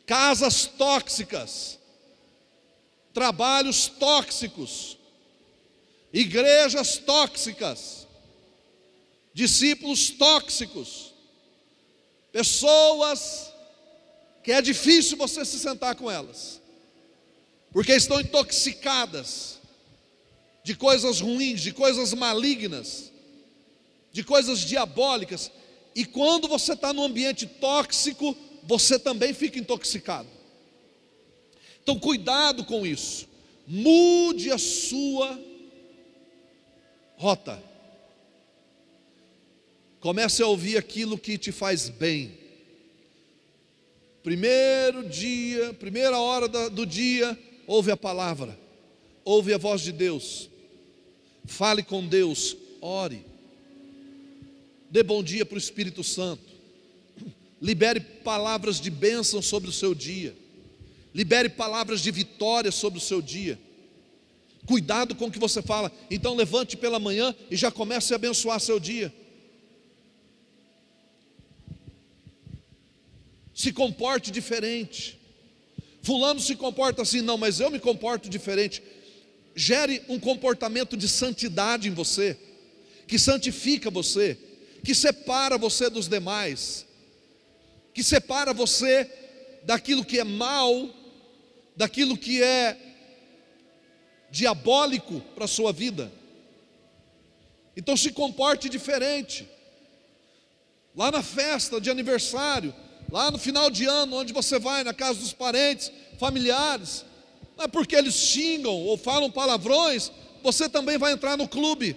casas 0.06 0.66
tóxicas, 0.66 1.78
trabalhos 3.12 3.86
tóxicos 3.86 4.93
igrejas 6.14 6.96
tóxicas, 6.96 8.06
discípulos 9.34 10.10
tóxicos, 10.10 11.12
pessoas 12.30 13.52
que 14.44 14.52
é 14.52 14.62
difícil 14.62 15.16
você 15.16 15.44
se 15.44 15.58
sentar 15.58 15.96
com 15.96 16.08
elas, 16.08 16.60
porque 17.72 17.92
estão 17.92 18.20
intoxicadas 18.20 19.58
de 20.62 20.76
coisas 20.76 21.20
ruins, 21.20 21.60
de 21.60 21.72
coisas 21.72 22.14
malignas, 22.14 23.10
de 24.12 24.22
coisas 24.22 24.60
diabólicas, 24.60 25.50
e 25.96 26.04
quando 26.04 26.46
você 26.46 26.74
está 26.74 26.92
num 26.92 27.02
ambiente 27.02 27.44
tóxico, 27.44 28.36
você 28.62 29.00
também 29.00 29.34
fica 29.34 29.58
intoxicado. 29.58 30.28
Então, 31.82 31.98
cuidado 31.98 32.64
com 32.64 32.86
isso, 32.86 33.26
mude 33.66 34.52
a 34.52 34.58
sua 34.58 35.38
rota. 37.16 37.62
Comece 40.00 40.42
a 40.42 40.46
ouvir 40.46 40.76
aquilo 40.76 41.18
que 41.18 41.38
te 41.38 41.50
faz 41.50 41.88
bem. 41.88 42.44
Primeiro 44.22 45.06
dia, 45.08 45.74
primeira 45.74 46.18
hora 46.18 46.48
do 46.70 46.86
dia, 46.86 47.38
ouve 47.66 47.90
a 47.90 47.96
palavra, 47.96 48.58
ouve 49.22 49.52
a 49.52 49.58
voz 49.58 49.82
de 49.82 49.92
Deus, 49.92 50.48
fale 51.44 51.82
com 51.82 52.06
Deus, 52.06 52.56
ore, 52.80 53.22
dê 54.90 55.02
bom 55.02 55.22
dia 55.22 55.44
para 55.44 55.56
o 55.56 55.58
Espírito 55.58 56.02
Santo, 56.02 56.54
libere 57.60 58.00
palavras 58.00 58.80
de 58.80 58.90
bênção 58.90 59.42
sobre 59.42 59.68
o 59.68 59.72
seu 59.72 59.94
dia, 59.94 60.34
libere 61.14 61.50
palavras 61.50 62.00
de 62.00 62.10
vitória 62.10 62.70
sobre 62.72 62.98
o 62.98 63.02
seu 63.02 63.20
dia. 63.20 63.58
Cuidado 64.66 65.14
com 65.14 65.26
o 65.26 65.30
que 65.30 65.38
você 65.38 65.60
fala. 65.60 65.92
Então 66.10 66.34
levante 66.34 66.76
pela 66.76 66.98
manhã 66.98 67.34
e 67.50 67.56
já 67.56 67.70
comece 67.70 68.12
a 68.12 68.16
abençoar 68.16 68.58
seu 68.60 68.80
dia. 68.80 69.12
Se 73.54 73.72
comporte 73.72 74.30
diferente. 74.30 75.18
Fulano 76.02 76.40
se 76.40 76.54
comporta 76.56 77.02
assim, 77.02 77.20
não, 77.20 77.38
mas 77.38 77.60
eu 77.60 77.70
me 77.70 77.78
comporto 77.78 78.28
diferente. 78.28 78.82
Gere 79.54 80.02
um 80.08 80.18
comportamento 80.18 80.96
de 80.96 81.08
santidade 81.08 81.88
em 81.88 81.92
você, 81.92 82.36
que 83.06 83.18
santifica 83.18 83.90
você, 83.90 84.36
que 84.84 84.94
separa 84.94 85.56
você 85.56 85.88
dos 85.88 86.08
demais, 86.08 86.84
que 87.94 88.02
separa 88.02 88.52
você 88.52 89.10
daquilo 89.62 90.04
que 90.04 90.18
é 90.18 90.24
mal, 90.24 90.90
daquilo 91.76 92.18
que 92.18 92.42
é 92.42 92.76
diabólico 94.34 95.20
para 95.36 95.44
a 95.44 95.48
sua 95.48 95.72
vida. 95.72 96.12
Então 97.76 97.96
se 97.96 98.10
comporte 98.10 98.68
diferente. 98.68 99.48
Lá 100.94 101.10
na 101.12 101.22
festa 101.22 101.80
de 101.80 101.88
aniversário, 101.88 102.74
lá 103.10 103.30
no 103.30 103.38
final 103.38 103.70
de 103.70 103.84
ano, 103.84 104.16
onde 104.16 104.32
você 104.32 104.58
vai 104.58 104.82
na 104.82 104.92
casa 104.92 105.20
dos 105.20 105.32
parentes, 105.32 105.92
familiares, 106.18 107.04
não 107.56 107.64
é 107.64 107.68
porque 107.68 107.94
eles 107.94 108.14
xingam 108.14 108.74
ou 108.74 108.96
falam 108.96 109.30
palavrões, 109.30 110.10
você 110.42 110.68
também 110.68 110.98
vai 110.98 111.12
entrar 111.12 111.36
no 111.36 111.46
clube. 111.46 111.96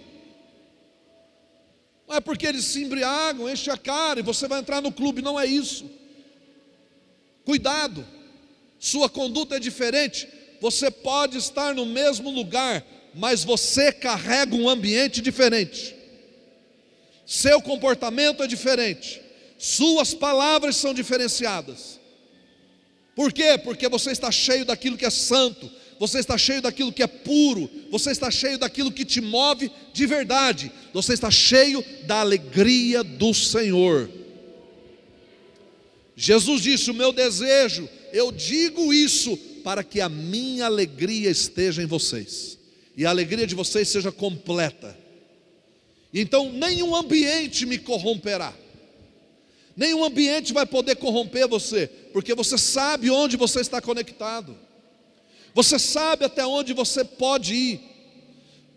Não 2.07 2.17
é 2.17 2.21
porque 2.21 2.45
eles 2.45 2.65
se 2.65 2.83
embriagam, 2.83 3.49
enchem 3.49 3.73
a 3.73 3.77
cara 3.77 4.19
e 4.19 4.23
você 4.23 4.47
vai 4.47 4.59
entrar 4.59 4.79
no 4.79 4.91
clube, 4.91 5.23
não 5.23 5.39
é 5.39 5.45
isso. 5.47 5.89
Cuidado, 7.43 8.05
sua 8.77 9.09
conduta 9.09 9.55
é 9.55 9.59
diferente, 9.59 10.27
você 10.59 10.89
pode 10.89 11.37
estar 11.37 11.73
no 11.73 11.85
mesmo 11.85 12.29
lugar, 12.29 12.85
mas 13.13 13.43
você 13.43 13.91
carrega 13.91 14.55
um 14.55 14.69
ambiente 14.69 15.21
diferente. 15.21 15.95
Seu 17.25 17.61
comportamento 17.61 18.43
é 18.43 18.47
diferente. 18.47 19.21
Suas 19.57 20.13
palavras 20.13 20.75
são 20.75 20.93
diferenciadas. 20.93 21.99
Por 23.15 23.33
quê? 23.33 23.57
Porque 23.57 23.89
você 23.89 24.11
está 24.11 24.31
cheio 24.31 24.63
daquilo 24.63 24.95
que 24.95 25.05
é 25.05 25.09
santo, 25.09 25.69
você 25.99 26.19
está 26.19 26.37
cheio 26.37 26.61
daquilo 26.61 26.93
que 26.93 27.01
é 27.01 27.07
puro, 27.07 27.69
você 27.89 28.11
está 28.11 28.29
cheio 28.29 28.59
daquilo 28.59 28.91
que 28.91 29.03
te 29.03 29.19
move 29.19 29.71
de 29.91 30.05
verdade, 30.05 30.71
você 30.93 31.13
está 31.13 31.31
cheio 31.31 31.83
da 32.05 32.19
alegria 32.19 33.03
do 33.03 33.33
Senhor. 33.33 34.09
Jesus 36.15 36.61
disse: 36.61 36.91
O 36.91 36.93
meu 36.93 37.11
desejo, 37.11 37.89
eu 38.13 38.31
digo 38.31 38.93
isso 38.93 39.37
para 39.67 39.83
que 39.83 39.99
a 39.99 40.07
minha 40.07 40.65
alegria 40.65 41.29
esteja 41.29 41.83
em 41.83 41.85
vocês 41.85 42.57
e 42.95 43.05
a 43.05 43.09
alegria 43.09 43.45
de 43.45 43.53
vocês 43.53 43.89
seja 43.89 44.13
completa. 44.13 44.97
Então, 46.13 46.53
nenhum 46.53 46.95
ambiente 46.95 47.65
me 47.65 47.77
corromperá, 47.77 48.53
nenhum 49.75 50.05
ambiente 50.05 50.53
vai 50.53 50.65
poder 50.65 50.95
corromper 50.95 51.49
você, 51.49 51.87
porque 52.13 52.33
você 52.33 52.57
sabe 52.57 53.11
onde 53.11 53.35
você 53.35 53.59
está 53.59 53.81
conectado, 53.81 54.57
você 55.53 55.77
sabe 55.77 56.23
até 56.23 56.45
onde 56.45 56.71
você 56.71 57.03
pode 57.03 57.53
ir, 57.53 57.81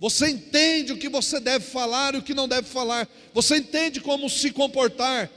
você 0.01 0.27
entende 0.27 0.93
o 0.93 0.99
que 0.99 1.09
você 1.09 1.39
deve 1.39 1.67
falar 1.67 2.17
e 2.17 2.19
o 2.19 2.23
que 2.23 2.35
não 2.35 2.49
deve 2.49 2.67
falar, 2.67 3.09
você 3.33 3.59
entende 3.59 4.01
como 4.01 4.29
se 4.29 4.51
comportar. 4.51 5.31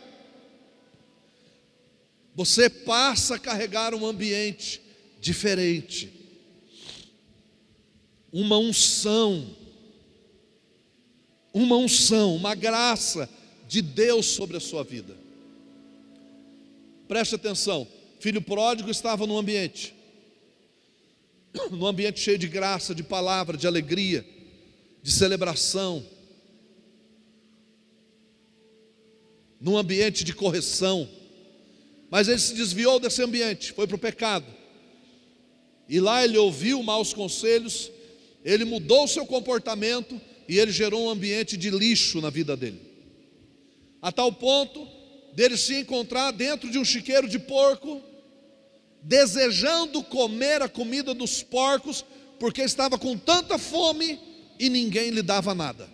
Você 2.33 2.67
passa 2.67 3.35
a 3.35 3.39
carregar 3.39 3.93
um 3.93 4.03
ambiente 4.03 4.81
diferente. 5.23 6.11
Uma 8.31 8.57
unção, 8.57 9.55
uma 11.53 11.77
unção, 11.77 12.35
uma 12.35 12.53
graça 12.53 13.29
de 13.67 13.81
Deus 13.81 14.25
sobre 14.25 14.57
a 14.57 14.59
sua 14.59 14.83
vida. 14.83 15.15
Preste 17.07 17.35
atenção, 17.35 17.87
filho 18.19 18.41
pródigo 18.41 18.91
estava 18.91 19.25
no 19.25 19.37
ambiente, 19.37 19.93
num 21.71 21.85
ambiente 21.85 22.19
cheio 22.19 22.37
de 22.37 22.47
graça, 22.47 22.93
de 22.93 23.03
palavra, 23.03 23.55
de 23.55 23.65
alegria, 23.65 24.25
de 25.01 25.11
celebração, 25.11 26.05
num 29.61 29.77
ambiente 29.77 30.25
de 30.25 30.33
correção, 30.33 31.07
mas 32.09 32.27
ele 32.27 32.39
se 32.39 32.53
desviou 32.53 32.99
desse 32.99 33.21
ambiente, 33.21 33.71
foi 33.71 33.87
para 33.87 33.95
o 33.95 33.99
pecado 33.99 34.62
e 35.87 35.99
lá 35.99 36.23
ele 36.23 36.37
ouviu 36.37 36.81
maus 36.81 37.13
conselhos, 37.13 37.91
ele 38.43 38.65
mudou 38.65 39.03
o 39.05 39.07
seu 39.07 39.25
comportamento 39.25 40.19
e 40.47 40.59
ele 40.59 40.71
gerou 40.71 41.05
um 41.05 41.09
ambiente 41.09 41.55
de 41.55 41.69
lixo 41.69 42.21
na 42.21 42.29
vida 42.29 42.55
dele. 42.55 42.79
A 44.01 44.11
tal 44.11 44.31
ponto 44.31 44.87
dele 45.33 45.57
se 45.57 45.75
encontrar 45.75 46.31
dentro 46.31 46.69
de 46.69 46.77
um 46.77 46.85
chiqueiro 46.85 47.27
de 47.27 47.39
porco, 47.39 48.01
desejando 49.01 50.03
comer 50.03 50.61
a 50.61 50.69
comida 50.69 51.13
dos 51.13 51.41
porcos, 51.41 52.05
porque 52.39 52.61
estava 52.61 52.97
com 52.97 53.17
tanta 53.17 53.57
fome 53.57 54.19
e 54.59 54.69
ninguém 54.69 55.09
lhe 55.09 55.21
dava 55.21 55.53
nada. 55.53 55.89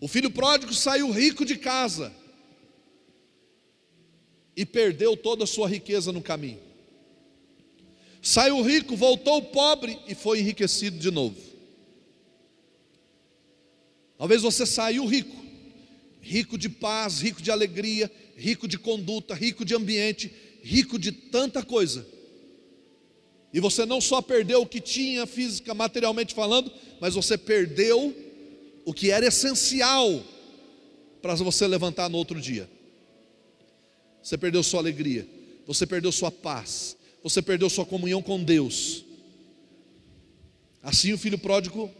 O 0.00 0.06
filho 0.06 0.30
pródigo 0.30 0.72
saiu 0.72 1.10
rico 1.10 1.44
de 1.44 1.56
casa 1.56 2.12
e 4.56 4.64
perdeu 4.66 5.16
toda 5.16 5.44
a 5.44 5.46
sua 5.46 5.68
riqueza 5.68 6.12
no 6.12 6.20
caminho. 6.20 6.67
Saiu 8.20 8.60
rico, 8.62 8.96
voltou 8.96 9.40
pobre 9.42 9.98
e 10.06 10.14
foi 10.14 10.40
enriquecido 10.40 10.98
de 10.98 11.10
novo. 11.10 11.36
Talvez 14.16 14.42
você 14.42 14.66
saiu 14.66 15.06
rico, 15.06 15.36
rico 16.20 16.58
de 16.58 16.68
paz, 16.68 17.20
rico 17.20 17.40
de 17.40 17.50
alegria, 17.50 18.10
rico 18.36 18.66
de 18.66 18.76
conduta, 18.76 19.34
rico 19.34 19.64
de 19.64 19.74
ambiente, 19.74 20.32
rico 20.62 20.98
de 20.98 21.12
tanta 21.12 21.62
coisa. 21.62 22.04
E 23.52 23.60
você 23.60 23.86
não 23.86 24.00
só 24.00 24.20
perdeu 24.20 24.62
o 24.62 24.66
que 24.66 24.80
tinha 24.80 25.26
física, 25.26 25.72
materialmente 25.72 26.34
falando, 26.34 26.70
mas 27.00 27.14
você 27.14 27.38
perdeu 27.38 28.14
o 28.84 28.92
que 28.92 29.10
era 29.10 29.26
essencial 29.26 30.22
para 31.22 31.34
você 31.34 31.66
levantar 31.66 32.10
no 32.10 32.18
outro 32.18 32.40
dia. 32.40 32.68
Você 34.22 34.36
perdeu 34.36 34.62
sua 34.62 34.80
alegria, 34.80 35.26
você 35.66 35.86
perdeu 35.86 36.12
sua 36.12 36.30
paz, 36.30 36.96
você 37.28 37.42
perdeu 37.42 37.68
sua 37.68 37.84
comunhão 37.84 38.22
com 38.22 38.42
Deus. 38.42 39.04
Assim 40.82 41.12
o 41.12 41.18
filho 41.18 41.38
pródigo, 41.38 41.90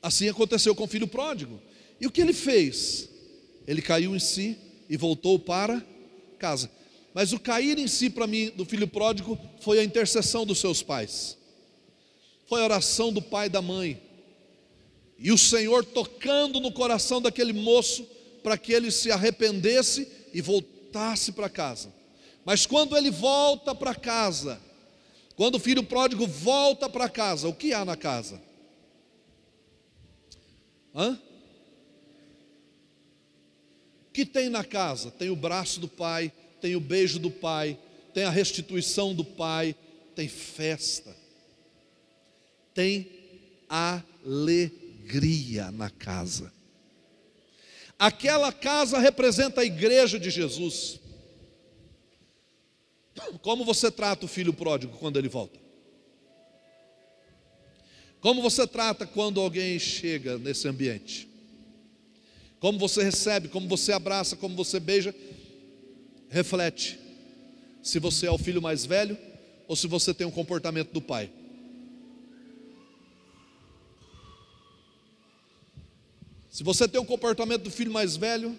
assim 0.00 0.28
aconteceu 0.28 0.74
com 0.74 0.84
o 0.84 0.88
filho 0.88 1.08
pródigo. 1.08 1.60
E 2.00 2.06
o 2.06 2.10
que 2.10 2.20
ele 2.20 2.32
fez? 2.32 3.08
Ele 3.66 3.82
caiu 3.82 4.14
em 4.14 4.20
si 4.20 4.56
e 4.88 4.96
voltou 4.96 5.38
para 5.38 5.84
casa. 6.38 6.70
Mas 7.12 7.32
o 7.32 7.40
cair 7.40 7.78
em 7.78 7.88
si 7.88 8.08
para 8.08 8.26
mim 8.26 8.50
do 8.50 8.64
filho 8.64 8.86
pródigo 8.86 9.38
foi 9.60 9.80
a 9.80 9.84
intercessão 9.84 10.46
dos 10.46 10.58
seus 10.58 10.82
pais. 10.82 11.36
Foi 12.46 12.60
a 12.60 12.64
oração 12.64 13.12
do 13.12 13.20
pai 13.20 13.46
e 13.46 13.50
da 13.50 13.60
mãe. 13.60 14.00
E 15.18 15.32
o 15.32 15.38
Senhor 15.38 15.84
tocando 15.84 16.60
no 16.60 16.70
coração 16.70 17.20
daquele 17.20 17.52
moço 17.52 18.06
para 18.42 18.56
que 18.56 18.72
ele 18.72 18.92
se 18.92 19.10
arrependesse 19.10 20.06
e 20.32 20.40
voltasse 20.40 21.32
para 21.32 21.48
casa. 21.48 21.92
Mas 22.46 22.64
quando 22.64 22.96
ele 22.96 23.10
volta 23.10 23.74
para 23.74 23.92
casa, 23.92 24.60
quando 25.34 25.56
o 25.56 25.58
filho 25.58 25.82
pródigo 25.82 26.28
volta 26.28 26.88
para 26.88 27.08
casa, 27.08 27.48
o 27.48 27.52
que 27.52 27.72
há 27.72 27.84
na 27.84 27.96
casa? 27.96 28.40
Hã? 30.94 31.20
O 34.08 34.12
que 34.12 34.24
tem 34.24 34.48
na 34.48 34.62
casa? 34.62 35.10
Tem 35.10 35.28
o 35.28 35.34
braço 35.34 35.80
do 35.80 35.88
pai, 35.88 36.32
tem 36.60 36.76
o 36.76 36.80
beijo 36.80 37.18
do 37.18 37.32
pai, 37.32 37.76
tem 38.14 38.22
a 38.22 38.30
restituição 38.30 39.12
do 39.12 39.24
pai, 39.24 39.74
tem 40.14 40.28
festa, 40.28 41.16
tem 42.72 43.10
alegria 43.68 45.72
na 45.72 45.90
casa. 45.90 46.52
Aquela 47.98 48.52
casa 48.52 49.00
representa 49.00 49.62
a 49.62 49.64
igreja 49.64 50.16
de 50.16 50.30
Jesus. 50.30 51.00
Como 53.42 53.64
você 53.64 53.90
trata 53.90 54.24
o 54.24 54.28
filho 54.28 54.52
pródigo 54.52 54.96
quando 54.98 55.18
ele 55.18 55.28
volta? 55.28 55.58
Como 58.20 58.42
você 58.42 58.66
trata 58.66 59.06
quando 59.06 59.40
alguém 59.40 59.78
chega 59.78 60.38
nesse 60.38 60.66
ambiente? 60.66 61.28
Como 62.58 62.78
você 62.78 63.02
recebe, 63.02 63.48
como 63.48 63.68
você 63.68 63.92
abraça, 63.92 64.36
como 64.36 64.56
você 64.56 64.80
beija, 64.80 65.14
reflete 66.28 66.98
se 67.82 68.00
você 68.00 68.26
é 68.26 68.30
o 68.30 68.38
filho 68.38 68.60
mais 68.60 68.84
velho 68.84 69.16
ou 69.68 69.76
se 69.76 69.86
você 69.86 70.12
tem 70.12 70.26
um 70.26 70.30
comportamento 70.30 70.90
do 70.92 71.00
pai. 71.00 71.30
Se 76.50 76.64
você 76.64 76.88
tem 76.88 77.00
um 77.00 77.04
comportamento 77.04 77.62
do 77.62 77.70
filho 77.70 77.92
mais 77.92 78.16
velho, 78.16 78.58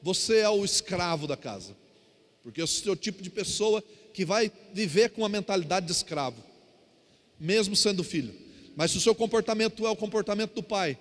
você 0.00 0.38
é 0.38 0.48
o 0.48 0.64
escravo 0.64 1.26
da 1.26 1.36
casa. 1.36 1.76
Porque 2.44 2.60
é 2.60 2.64
o 2.64 2.68
seu 2.68 2.94
tipo 2.94 3.20
de 3.20 3.30
pessoa 3.30 3.82
que 4.12 4.24
vai 4.24 4.52
viver 4.72 5.10
com 5.10 5.24
a 5.24 5.28
mentalidade 5.28 5.86
de 5.86 5.92
escravo, 5.92 6.40
mesmo 7.40 7.74
sendo 7.74 8.04
filho. 8.04 8.32
Mas 8.76 8.92
se 8.92 8.98
o 8.98 9.00
seu 9.00 9.14
comportamento 9.14 9.84
é 9.86 9.90
o 9.90 9.96
comportamento 9.96 10.54
do 10.54 10.62
pai, 10.62 10.96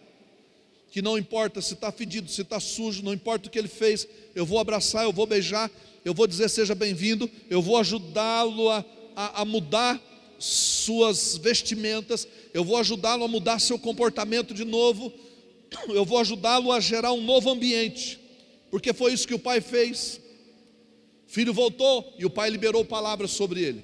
que 0.92 1.02
não 1.02 1.18
importa 1.18 1.62
se 1.62 1.74
está 1.74 1.92
fedido, 1.92 2.32
se 2.32 2.42
está 2.42 2.60
sujo, 2.60 3.04
não 3.04 3.14
importa 3.14 3.48
o 3.48 3.52
que 3.52 3.60
ele 3.60 3.68
fez, 3.68 4.08
eu 4.34 4.46
vou 4.46 4.58
abraçar, 4.58 5.04
eu 5.04 5.12
vou 5.12 5.28
beijar, 5.28 5.70
eu 6.06 6.14
vou 6.14 6.26
dizer 6.26 6.50
seja 6.50 6.74
bem-vindo, 6.74 7.30
eu 7.50 7.62
vou 7.62 7.78
ajudá-lo 7.78 8.70
a, 8.70 8.86
a, 9.16 9.42
a 9.42 9.46
mudar 9.46 10.02
suas 10.40 11.38
vestimentas, 11.38 12.28
eu 12.54 12.64
vou 12.64 12.78
ajudá-lo 12.78 13.24
a 13.24 13.28
mudar 13.28 13.60
seu 13.60 13.80
comportamento 13.80 14.54
de 14.54 14.64
novo, 14.64 15.12
eu 15.90 16.06
vou 16.06 16.20
ajudá-lo 16.20 16.72
a 16.72 16.80
gerar 16.80 17.12
um 17.12 17.24
novo 17.24 17.50
ambiente, 17.50 18.20
porque 18.70 18.94
foi 18.94 19.14
isso 19.14 19.28
que 19.28 19.34
o 19.34 19.40
pai 19.40 19.62
fez. 19.62 20.20
Filho 21.34 21.52
voltou 21.52 22.14
e 22.20 22.26
o 22.28 22.30
pai 22.30 22.52
liberou 22.52 22.86
palavras 22.86 23.32
sobre 23.32 23.60
ele, 23.60 23.84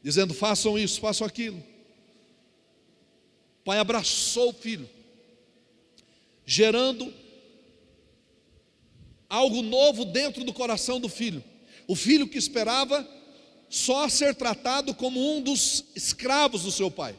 dizendo: 0.00 0.32
façam 0.32 0.78
isso, 0.78 1.00
façam 1.00 1.26
aquilo. 1.26 1.58
O 3.60 3.64
pai 3.64 3.78
abraçou 3.78 4.50
o 4.50 4.52
filho, 4.52 4.88
gerando 6.46 7.12
algo 9.28 9.62
novo 9.62 10.04
dentro 10.04 10.44
do 10.44 10.52
coração 10.52 11.00
do 11.00 11.08
filho. 11.08 11.42
O 11.88 11.96
filho 11.96 12.28
que 12.28 12.38
esperava 12.38 13.04
só 13.68 14.08
ser 14.08 14.36
tratado 14.36 14.94
como 14.94 15.18
um 15.36 15.42
dos 15.42 15.86
escravos 15.96 16.62
do 16.62 16.70
seu 16.70 16.88
pai, 16.88 17.16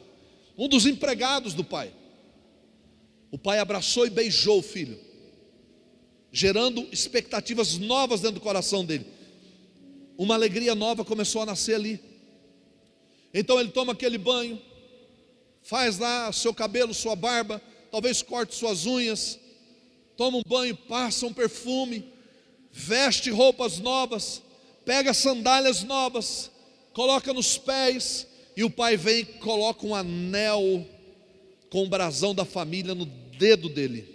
um 0.56 0.66
dos 0.66 0.86
empregados 0.86 1.52
do 1.52 1.62
pai. 1.62 1.92
O 3.30 3.36
pai 3.36 3.58
abraçou 3.58 4.06
e 4.06 4.10
beijou 4.10 4.60
o 4.60 4.62
filho, 4.62 4.98
gerando 6.34 6.88
expectativas 6.90 7.78
novas 7.78 8.20
dentro 8.20 8.40
do 8.40 8.40
coração 8.40 8.84
dele. 8.84 9.06
Uma 10.18 10.34
alegria 10.34 10.74
nova 10.74 11.04
começou 11.04 11.42
a 11.42 11.46
nascer 11.46 11.76
ali. 11.76 12.00
Então 13.32 13.60
ele 13.60 13.68
toma 13.68 13.92
aquele 13.92 14.18
banho, 14.18 14.60
faz 15.62 15.96
lá 15.96 16.32
seu 16.32 16.52
cabelo, 16.52 16.92
sua 16.92 17.14
barba, 17.14 17.62
talvez 17.88 18.20
corte 18.20 18.52
suas 18.52 18.84
unhas, 18.84 19.38
toma 20.16 20.38
um 20.38 20.42
banho, 20.44 20.76
passa 20.76 21.24
um 21.24 21.32
perfume, 21.32 22.04
veste 22.72 23.30
roupas 23.30 23.78
novas, 23.78 24.42
pega 24.84 25.14
sandálias 25.14 25.84
novas, 25.84 26.50
coloca 26.92 27.32
nos 27.32 27.56
pés, 27.56 28.26
e 28.56 28.64
o 28.64 28.70
pai 28.70 28.96
vem 28.96 29.20
e 29.20 29.24
coloca 29.24 29.86
um 29.86 29.94
anel 29.94 30.84
com 31.70 31.84
o 31.84 31.88
brasão 31.88 32.34
da 32.34 32.44
família 32.44 32.92
no 32.92 33.06
dedo 33.06 33.68
dele, 33.68 34.13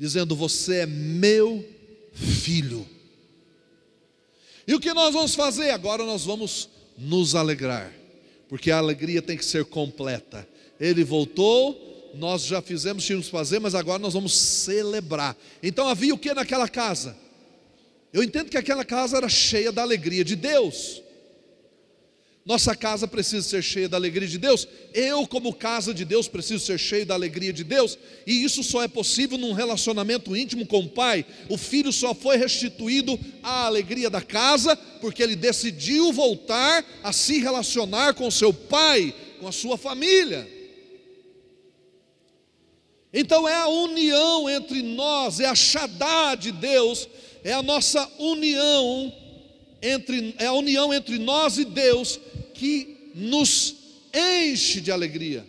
dizendo: 0.00 0.34
Você 0.34 0.76
é 0.76 0.86
meu 0.86 1.62
filho. 2.14 2.88
E 4.66 4.74
o 4.74 4.80
que 4.80 4.94
nós 4.94 5.12
vamos 5.12 5.34
fazer? 5.34 5.70
Agora 5.70 6.04
nós 6.04 6.24
vamos 6.24 6.70
nos 6.96 7.34
alegrar, 7.34 7.92
porque 8.48 8.70
a 8.70 8.78
alegria 8.78 9.20
tem 9.20 9.36
que 9.36 9.44
ser 9.44 9.66
completa. 9.66 10.48
Ele 10.80 11.04
voltou, 11.04 12.12
nós 12.14 12.44
já 12.44 12.62
fizemos, 12.62 13.04
tínhamos 13.04 13.26
que 13.26 13.32
fazer, 13.32 13.58
mas 13.58 13.74
agora 13.74 13.98
nós 13.98 14.14
vamos 14.14 14.32
celebrar. 14.32 15.36
Então 15.62 15.86
havia 15.86 16.14
o 16.14 16.18
que 16.18 16.32
naquela 16.32 16.68
casa? 16.68 17.16
Eu 18.12 18.22
entendo 18.22 18.48
que 18.48 18.56
aquela 18.56 18.84
casa 18.84 19.18
era 19.18 19.28
cheia 19.28 19.70
da 19.70 19.82
alegria 19.82 20.24
de 20.24 20.34
Deus. 20.34 21.02
Nossa 22.50 22.74
casa 22.74 23.06
precisa 23.06 23.48
ser 23.48 23.62
cheia 23.62 23.88
da 23.88 23.96
alegria 23.96 24.26
de 24.26 24.36
Deus. 24.36 24.66
Eu, 24.92 25.24
como 25.24 25.54
casa 25.54 25.94
de 25.94 26.04
Deus, 26.04 26.26
preciso 26.26 26.66
ser 26.66 26.80
cheio 26.80 27.06
da 27.06 27.14
alegria 27.14 27.52
de 27.52 27.62
Deus. 27.62 27.96
E 28.26 28.42
isso 28.42 28.64
só 28.64 28.82
é 28.82 28.88
possível 28.88 29.38
num 29.38 29.52
relacionamento 29.52 30.36
íntimo 30.36 30.66
com 30.66 30.80
o 30.80 30.88
Pai. 30.88 31.24
O 31.48 31.56
filho 31.56 31.92
só 31.92 32.12
foi 32.12 32.36
restituído 32.36 33.16
à 33.40 33.66
alegria 33.66 34.10
da 34.10 34.20
casa, 34.20 34.74
porque 35.00 35.22
ele 35.22 35.36
decidiu 35.36 36.12
voltar 36.12 36.84
a 37.04 37.12
se 37.12 37.38
relacionar 37.38 38.14
com 38.14 38.28
seu 38.32 38.52
pai, 38.52 39.14
com 39.38 39.46
a 39.46 39.52
sua 39.52 39.78
família. 39.78 40.44
Então 43.14 43.48
é 43.48 43.54
a 43.54 43.68
união 43.68 44.50
entre 44.50 44.82
nós, 44.82 45.38
é 45.38 45.46
a 45.46 45.54
Shaddá 45.54 46.34
de 46.34 46.50
Deus, 46.50 47.08
é 47.44 47.52
a 47.52 47.62
nossa 47.62 48.10
união 48.18 49.12
entre 49.82 50.34
é 50.38 50.46
a 50.46 50.52
união 50.52 50.92
entre 50.92 51.18
nós 51.18 51.56
e 51.56 51.64
Deus 51.64 52.20
que 52.60 53.12
nos 53.14 53.74
enche 54.12 54.82
de 54.82 54.92
alegria. 54.92 55.48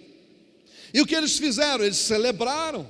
E 0.94 1.02
o 1.02 1.06
que 1.06 1.14
eles 1.14 1.38
fizeram? 1.38 1.84
Eles 1.84 1.98
celebraram. 1.98 2.90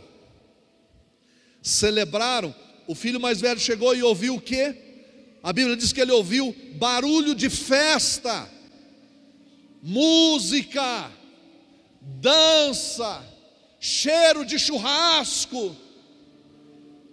Celebraram. 1.59 2.53
O 2.87 2.93
filho 2.93 3.19
mais 3.19 3.41
velho 3.41 3.59
chegou 3.59 3.95
e 3.95 4.03
ouviu 4.03 4.35
o 4.35 4.41
quê? 4.41 4.75
A 5.41 5.51
Bíblia 5.51 5.75
diz 5.75 5.91
que 5.91 5.99
ele 5.99 6.11
ouviu 6.11 6.55
barulho 6.75 7.33
de 7.33 7.49
festa, 7.49 8.47
música, 9.81 11.11
dança, 11.99 13.25
cheiro 13.79 14.45
de 14.45 14.59
churrasco. 14.59 15.75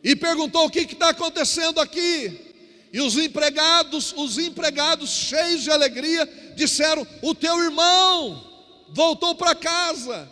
E 0.05 0.15
perguntou: 0.15 0.67
o 0.67 0.71
que 0.71 0.81
está 0.81 1.09
acontecendo 1.09 1.81
aqui? 1.81 2.48
E 2.93 3.01
os 3.01 3.17
empregados, 3.17 4.15
os 4.17 4.39
empregados 4.39 5.11
cheios 5.11 5.63
de 5.63 5.71
alegria, 5.71 6.27
disseram: 6.57 7.07
O 7.21 7.35
teu 7.35 7.63
irmão 7.63 8.45
voltou 8.91 9.35
para 9.35 9.55
casa. 9.55 10.29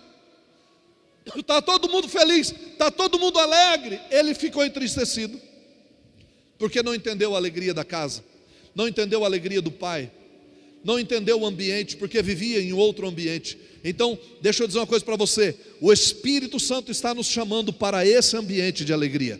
Está 1.36 1.60
todo 1.60 1.88
mundo 1.88 2.08
feliz, 2.08 2.54
está 2.72 2.90
todo 2.90 3.18
mundo 3.18 3.38
alegre. 3.38 4.00
Ele 4.10 4.32
ficou 4.34 4.64
entristecido, 4.64 5.40
porque 6.58 6.82
não 6.82 6.94
entendeu 6.94 7.34
a 7.34 7.38
alegria 7.38 7.74
da 7.74 7.84
casa, 7.84 8.24
não 8.74 8.86
entendeu 8.86 9.24
a 9.24 9.26
alegria 9.26 9.60
do 9.60 9.70
pai, 9.70 10.10
não 10.84 11.00
entendeu 11.00 11.40
o 11.40 11.46
ambiente, 11.46 11.96
porque 11.96 12.22
vivia 12.22 12.60
em 12.60 12.72
outro 12.72 13.06
ambiente. 13.06 13.58
Então, 13.84 14.18
deixa 14.40 14.62
eu 14.62 14.66
dizer 14.66 14.78
uma 14.78 14.86
coisa 14.86 15.04
para 15.04 15.16
você: 15.16 15.54
o 15.80 15.92
Espírito 15.92 16.58
Santo 16.58 16.90
está 16.90 17.12
nos 17.12 17.26
chamando 17.26 17.72
para 17.72 18.06
esse 18.06 18.34
ambiente 18.34 18.84
de 18.84 18.92
alegria, 18.94 19.38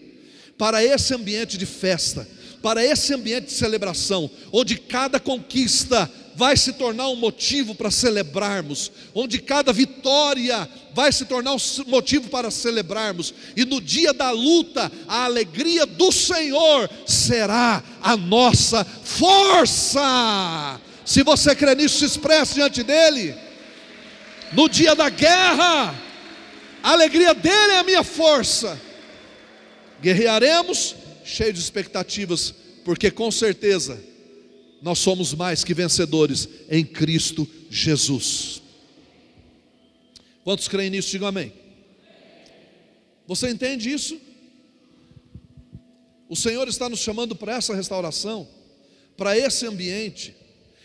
para 0.58 0.84
esse 0.84 1.14
ambiente 1.14 1.56
de 1.56 1.64
festa 1.64 2.35
para 2.66 2.84
esse 2.84 3.14
ambiente 3.14 3.44
de 3.44 3.52
celebração, 3.52 4.28
onde 4.50 4.76
cada 4.76 5.20
conquista 5.20 6.10
vai 6.34 6.56
se 6.56 6.72
tornar 6.72 7.06
um 7.06 7.14
motivo 7.14 7.76
para 7.76 7.92
celebrarmos, 7.92 8.90
onde 9.14 9.38
cada 9.38 9.72
vitória 9.72 10.68
vai 10.92 11.12
se 11.12 11.26
tornar 11.26 11.52
um 11.52 11.58
motivo 11.86 12.28
para 12.28 12.50
celebrarmos, 12.50 13.32
e 13.56 13.64
no 13.64 13.80
dia 13.80 14.12
da 14.12 14.32
luta, 14.32 14.90
a 15.06 15.26
alegria 15.26 15.86
do 15.86 16.10
Senhor 16.10 16.90
será 17.06 17.84
a 18.02 18.16
nossa 18.16 18.84
força. 18.84 20.80
Se 21.04 21.22
você 21.22 21.54
crê 21.54 21.72
nisso, 21.76 22.00
se 22.00 22.04
expresse 22.04 22.54
diante 22.54 22.82
dEle. 22.82 23.32
No 24.52 24.68
dia 24.68 24.96
da 24.96 25.08
guerra, 25.08 25.94
a 26.82 26.90
alegria 26.90 27.32
dEle 27.32 27.74
é 27.74 27.78
a 27.78 27.84
minha 27.84 28.02
força. 28.02 28.76
Guerrearemos 30.02 31.05
cheio 31.26 31.52
de 31.52 31.58
expectativas, 31.58 32.54
porque 32.84 33.10
com 33.10 33.30
certeza 33.30 34.00
nós 34.80 35.00
somos 35.00 35.34
mais 35.34 35.64
que 35.64 35.74
vencedores 35.74 36.48
em 36.70 36.84
Cristo 36.84 37.46
Jesus. 37.68 38.62
Quantos 40.44 40.68
creem 40.68 40.90
nisso? 40.90 41.10
Digam 41.10 41.26
amém. 41.26 41.52
Você 43.26 43.50
entende 43.50 43.90
isso? 43.90 44.20
O 46.28 46.36
Senhor 46.36 46.68
está 46.68 46.88
nos 46.88 47.00
chamando 47.00 47.34
para 47.34 47.56
essa 47.56 47.74
restauração, 47.74 48.46
para 49.16 49.36
esse 49.36 49.66
ambiente. 49.66 50.36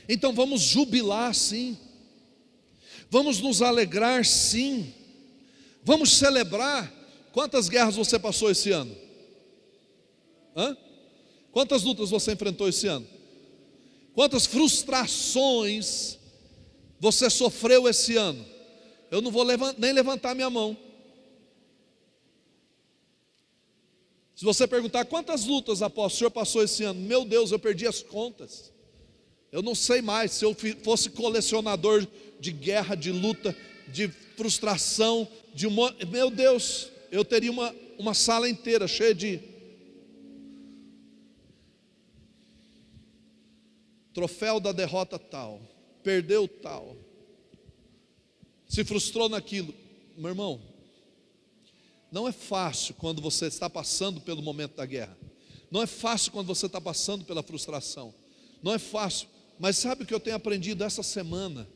Então 0.09 0.33
vamos 0.33 0.61
jubilar 0.61 1.35
sim. 1.35 1.77
Vamos 3.11 3.39
nos 3.39 3.61
alegrar 3.61 4.25
sim. 4.25 4.91
Vamos 5.83 6.17
celebrar. 6.17 6.91
Quantas 7.31 7.69
guerras 7.69 7.95
você 7.95 8.17
passou 8.17 8.49
esse 8.49 8.71
ano? 8.71 8.95
Hã? 10.55 10.75
Quantas 11.51 11.83
lutas 11.83 12.09
você 12.09 12.33
enfrentou 12.33 12.67
esse 12.67 12.87
ano? 12.87 13.07
Quantas 14.13 14.45
frustrações 14.45 16.17
você 16.99 17.29
sofreu 17.29 17.87
esse 17.87 18.15
ano? 18.15 18.45
Eu 19.09 19.21
não 19.21 19.31
vou 19.31 19.45
nem 19.77 19.91
levantar 19.91 20.35
minha 20.35 20.49
mão. 20.49 20.77
Se 24.35 24.45
você 24.45 24.65
perguntar 24.65 25.05
quantas 25.05 25.45
lutas 25.45 25.81
após 25.81 26.13
o 26.13 26.17
senhor 26.17 26.31
passou 26.31 26.63
esse 26.63 26.83
ano, 26.83 26.99
meu 26.99 27.23
Deus, 27.23 27.51
eu 27.51 27.59
perdi 27.59 27.85
as 27.85 28.01
contas. 28.01 28.71
Eu 29.51 29.61
não 29.61 29.75
sei 29.75 30.01
mais. 30.01 30.31
Se 30.31 30.45
eu 30.45 30.55
fosse 30.81 31.09
colecionador 31.09 32.07
de 32.39 32.51
guerra, 32.51 32.95
de 32.95 33.11
luta, 33.11 33.55
de 33.87 34.07
frustração, 34.35 35.27
de 35.53 35.67
um 35.67 35.75
meu 36.09 36.31
Deus, 36.31 36.89
eu 37.11 37.23
teria 37.23 37.51
uma, 37.51 37.75
uma 37.99 38.13
sala 38.13 38.49
inteira 38.49 38.87
cheia 38.87 39.13
de 39.13 39.50
troféu 44.13 44.59
da 44.59 44.71
derrota 44.71 45.17
tal, 45.17 45.61
perdeu 46.03 46.47
tal, 46.47 46.95
se 48.67 48.83
frustrou 48.83 49.27
naquilo. 49.27 49.73
Meu 50.17 50.29
irmão, 50.29 50.61
não 52.11 52.27
é 52.27 52.31
fácil 52.31 52.93
quando 52.95 53.21
você 53.21 53.45
está 53.45 53.69
passando 53.69 54.21
pelo 54.21 54.41
momento 54.41 54.75
da 54.75 54.85
guerra. 54.85 55.17
Não 55.69 55.81
é 55.81 55.87
fácil 55.87 56.31
quando 56.31 56.47
você 56.47 56.65
está 56.65 56.81
passando 56.81 57.23
pela 57.23 57.41
frustração. 57.41 58.13
Não 58.61 58.73
é 58.73 58.79
fácil. 58.79 59.27
Mas 59.57 59.77
sabe 59.77 60.03
o 60.03 60.05
que 60.05 60.13
eu 60.13 60.19
tenho 60.19 60.35
aprendido 60.35 60.83
essa 60.83 61.01
semana? 61.01 61.67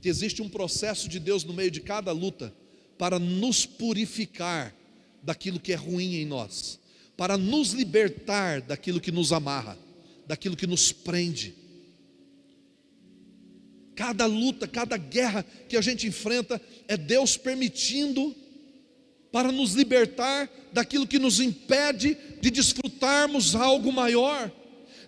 Que 0.00 0.08
existe 0.08 0.40
um 0.40 0.48
processo 0.48 1.08
de 1.08 1.18
Deus 1.18 1.42
no 1.42 1.52
meio 1.52 1.70
de 1.70 1.80
cada 1.80 2.12
luta 2.12 2.54
para 2.96 3.18
nos 3.18 3.66
purificar 3.66 4.74
daquilo 5.22 5.58
que 5.58 5.72
é 5.72 5.76
ruim 5.76 6.16
em 6.16 6.26
nós, 6.26 6.78
para 7.16 7.36
nos 7.36 7.72
libertar 7.72 8.60
daquilo 8.60 9.00
que 9.00 9.10
nos 9.10 9.32
amarra, 9.32 9.76
daquilo 10.28 10.56
que 10.56 10.66
nos 10.66 10.92
prende. 10.92 11.54
Cada 13.96 14.26
luta, 14.26 14.68
cada 14.68 14.96
guerra 14.96 15.44
que 15.68 15.76
a 15.76 15.80
gente 15.80 16.06
enfrenta 16.06 16.60
é 16.86 16.96
Deus 16.96 17.36
permitindo 17.36 18.36
para 19.32 19.50
nos 19.50 19.72
libertar 19.72 20.48
daquilo 20.72 21.06
que 21.06 21.18
nos 21.18 21.40
impede 21.40 22.16
de 22.40 22.50
desfrutarmos 22.50 23.56
algo 23.56 23.90
maior, 23.90 24.52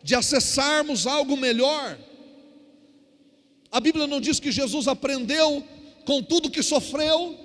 de 0.03 0.15
acessarmos 0.15 1.07
algo 1.07 1.37
melhor. 1.37 1.97
A 3.71 3.79
Bíblia 3.79 4.07
não 4.07 4.21
diz 4.21 4.41
que 4.41 4.51
Jesus 4.51 4.89
aprendeu 4.89 5.65
com 6.05 6.23
tudo 6.23 6.51
que 6.51 6.63
sofreu. 6.63 7.39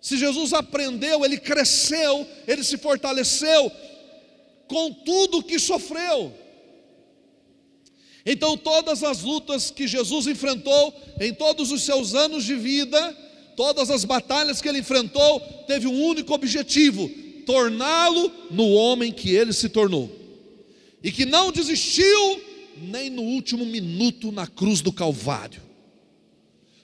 Se 0.00 0.16
Jesus 0.16 0.52
aprendeu, 0.52 1.24
ele 1.24 1.38
cresceu, 1.38 2.26
ele 2.46 2.64
se 2.64 2.78
fortaleceu 2.78 3.70
com 4.66 4.92
tudo 4.92 5.42
que 5.42 5.58
sofreu. 5.58 6.41
Então, 8.24 8.56
todas 8.56 9.02
as 9.02 9.22
lutas 9.22 9.70
que 9.70 9.86
Jesus 9.86 10.26
enfrentou 10.26 10.94
em 11.20 11.34
todos 11.34 11.72
os 11.72 11.82
seus 11.82 12.14
anos 12.14 12.44
de 12.44 12.54
vida, 12.54 13.16
todas 13.56 13.90
as 13.90 14.04
batalhas 14.04 14.60
que 14.60 14.68
ele 14.68 14.78
enfrentou, 14.78 15.40
teve 15.66 15.86
um 15.86 16.04
único 16.04 16.32
objetivo: 16.32 17.10
torná-lo 17.44 18.32
no 18.50 18.70
homem 18.72 19.12
que 19.12 19.30
ele 19.34 19.52
se 19.52 19.68
tornou. 19.68 20.10
E 21.02 21.10
que 21.10 21.26
não 21.26 21.50
desistiu 21.50 22.40
nem 22.76 23.10
no 23.10 23.22
último 23.22 23.66
minuto 23.66 24.30
na 24.30 24.46
cruz 24.46 24.80
do 24.80 24.92
Calvário. 24.92 25.60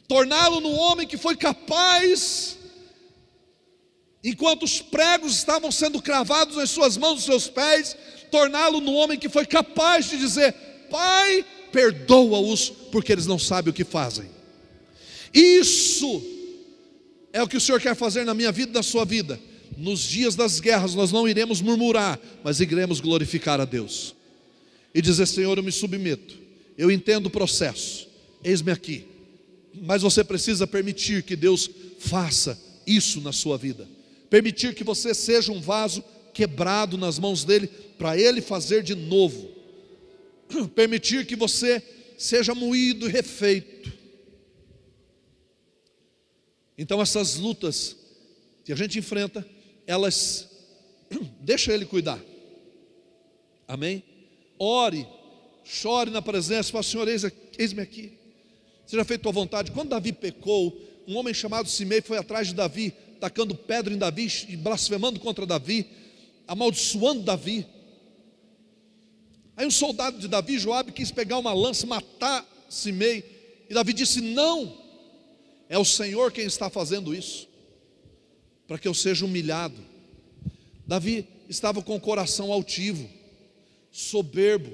Torná-lo 0.09 0.61
no 0.61 0.73
homem 0.73 1.07
que 1.07 1.17
foi 1.17 1.37
capaz, 1.37 2.59
enquanto 4.25 4.65
os 4.65 4.81
pregos 4.81 5.37
estavam 5.37 5.71
sendo 5.71 6.03
cravados 6.03 6.57
nas 6.57 6.71
suas 6.71 6.97
mãos, 6.97 7.17
nos 7.17 7.25
seus 7.25 7.47
pés, 7.47 7.97
torná-lo 8.31 8.81
no 8.81 8.95
homem 8.95 9.19
que 9.19 9.29
foi 9.29 9.47
capaz 9.47 10.09
de 10.09 10.19
dizer: 10.19 10.55
Pai, 10.91 11.45
perdoa-os, 11.73 12.71
porque 12.91 13.13
eles 13.13 13.27
não 13.27 13.39
sabem 13.39 13.71
o 13.71 13.75
que 13.75 13.85
fazem. 13.85 14.29
Isso 15.33 16.23
é 17.33 17.43
o 17.43 17.49
que 17.49 17.57
o 17.57 17.61
Senhor 17.61 17.81
quer 17.81 17.95
fazer 17.95 18.25
na 18.25 18.35
minha 18.35 18.51
vida 18.51 18.71
e 18.71 18.75
na 18.75 18.83
sua 18.83 19.05
vida. 19.05 19.39
Nos 19.77 20.01
dias 20.01 20.35
das 20.35 20.61
guerras 20.61 20.95
nós 20.95 21.13
não 21.13 21.29
iremos 21.29 21.61
murmurar, 21.61 22.19
mas 22.43 22.61
iremos 22.61 23.01
glorificar 23.01 23.61
a 23.61 23.65
Deus. 23.65 24.15
E 24.95 25.03
dizer: 25.03 25.27
Senhor, 25.27 25.57
eu 25.57 25.63
me 25.63 25.71
submeto, 25.71 26.37
eu 26.77 26.91
entendo 26.91 27.27
o 27.27 27.31
processo, 27.31 28.09
eis-me 28.43 28.73
aqui. 28.73 29.05
Mas 29.83 30.03
você 30.03 30.25
precisa 30.25 30.67
permitir 30.67 31.23
que 31.23 31.37
Deus 31.37 31.71
faça 31.99 32.59
isso 32.87 33.21
na 33.21 33.33
sua 33.33 33.57
vida. 33.57 33.87
Permitir 34.29 34.75
que 34.75 34.83
você 34.83 35.15
seja 35.15 35.53
um 35.53 35.61
vaso 35.61 36.03
quebrado 36.35 36.99
nas 36.99 37.19
mãos 37.19 37.45
dele, 37.45 37.69
para 37.99 38.19
ele 38.19 38.41
fazer 38.41 38.83
de 38.83 38.95
novo. 38.95 39.58
Permitir 40.75 41.27
que 41.27 41.37
você 41.37 41.83
seja 42.17 42.55
moído 42.55 43.09
e 43.09 43.13
refeito 43.13 43.99
então 46.79 47.03
essas 47.03 47.35
lutas 47.35 47.97
que 48.65 48.73
a 48.73 48.77
gente 48.77 49.01
enfrenta, 49.01 49.45
elas 49.85 50.49
deixa 51.41 51.73
ele 51.75 51.85
cuidar. 51.85 52.21
Amém? 53.67 54.05
Ore, 54.57 55.07
chore 55.65 56.11
na 56.11 56.23
presença, 56.23 56.71
fala, 56.71 56.85
Senhor, 56.85 57.09
eis-me 57.09 57.83
aqui. 57.83 58.17
Seja 58.87 59.05
feito 59.05 59.23
tua 59.23 59.33
vontade. 59.33 59.73
Quando 59.73 59.91
Davi 59.91 60.13
pecou, 60.13 60.81
um 61.07 61.17
homem 61.17 61.35
chamado 61.35 61.69
Simei 61.69 62.01
foi 62.01 62.17
atrás 62.17 62.47
de 62.47 62.55
Davi, 62.55 62.95
tacando 63.21 63.55
pedra 63.55 63.93
em 63.93 63.99
Davi, 63.99 64.29
e 64.49 64.57
blasfemando 64.57 65.19
contra 65.19 65.45
Davi, 65.45 65.87
amaldiçoando 66.47 67.23
Davi. 67.23 67.67
Aí 69.59 69.67
um 69.67 69.73
soldado 69.73 70.21
de 70.21 70.29
Davi, 70.29 70.57
Joabe, 70.57 70.93
quis 70.93 71.11
pegar 71.11 71.37
uma 71.37 71.53
lança 71.53 71.85
matar 71.85 72.47
Simei. 72.71 73.25
E 73.69 73.75
Davi 73.75 73.93
disse: 73.93 74.21
Não, 74.21 74.73
é 75.69 75.77
o 75.77 75.85
Senhor 75.85 76.31
quem 76.31 76.47
está 76.47 76.71
fazendo 76.71 77.13
isso, 77.13 77.49
para 78.69 78.79
que 78.79 78.87
eu 78.87 78.95
seja 78.95 79.25
humilhado. 79.25 79.85
Davi 80.87 81.27
estava 81.49 81.83
com 81.83 81.97
o 81.97 82.01
coração 82.01 82.53
altivo, 82.53 83.11
soberbo. 83.91 84.71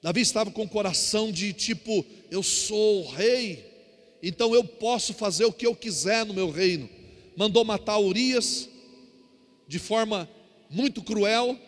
Davi 0.00 0.20
estava 0.20 0.52
com 0.52 0.62
o 0.62 0.68
coração 0.68 1.32
de 1.32 1.52
tipo, 1.52 2.06
eu 2.30 2.44
sou 2.44 3.02
o 3.02 3.08
rei, 3.08 3.68
então 4.22 4.54
eu 4.54 4.62
posso 4.62 5.12
fazer 5.12 5.46
o 5.46 5.52
que 5.52 5.66
eu 5.66 5.74
quiser 5.74 6.24
no 6.24 6.32
meu 6.32 6.48
reino. 6.48 6.88
Mandou 7.36 7.64
matar 7.64 7.98
Urias 7.98 8.68
de 9.66 9.80
forma 9.80 10.30
muito 10.70 11.02
cruel, 11.02 11.58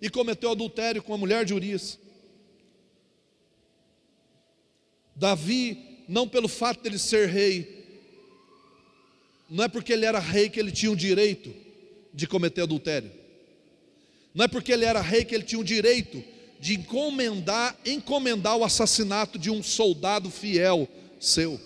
e 0.00 0.10
cometeu 0.10 0.50
adultério 0.50 1.02
com 1.02 1.14
a 1.14 1.18
mulher 1.18 1.44
de 1.44 1.54
Urias. 1.54 1.98
Davi, 5.14 6.04
não 6.08 6.28
pelo 6.28 6.48
fato 6.48 6.82
dele 6.82 6.98
ser 6.98 7.28
rei, 7.28 7.84
não 9.48 9.64
é 9.64 9.68
porque 9.68 9.92
ele 9.92 10.04
era 10.04 10.18
rei 10.18 10.50
que 10.50 10.60
ele 10.60 10.72
tinha 10.72 10.90
o 10.90 10.96
direito 10.96 11.54
de 12.12 12.26
cometer 12.26 12.62
adultério. 12.62 13.10
Não 14.34 14.44
é 14.44 14.48
porque 14.48 14.72
ele 14.72 14.84
era 14.84 15.00
rei 15.00 15.24
que 15.24 15.34
ele 15.34 15.44
tinha 15.44 15.60
o 15.60 15.64
direito 15.64 16.22
de 16.60 16.74
encomendar, 16.74 17.78
encomendar 17.84 18.56
o 18.56 18.64
assassinato 18.64 19.38
de 19.38 19.50
um 19.50 19.62
soldado 19.62 20.30
fiel 20.30 20.88
seu. 21.20 21.60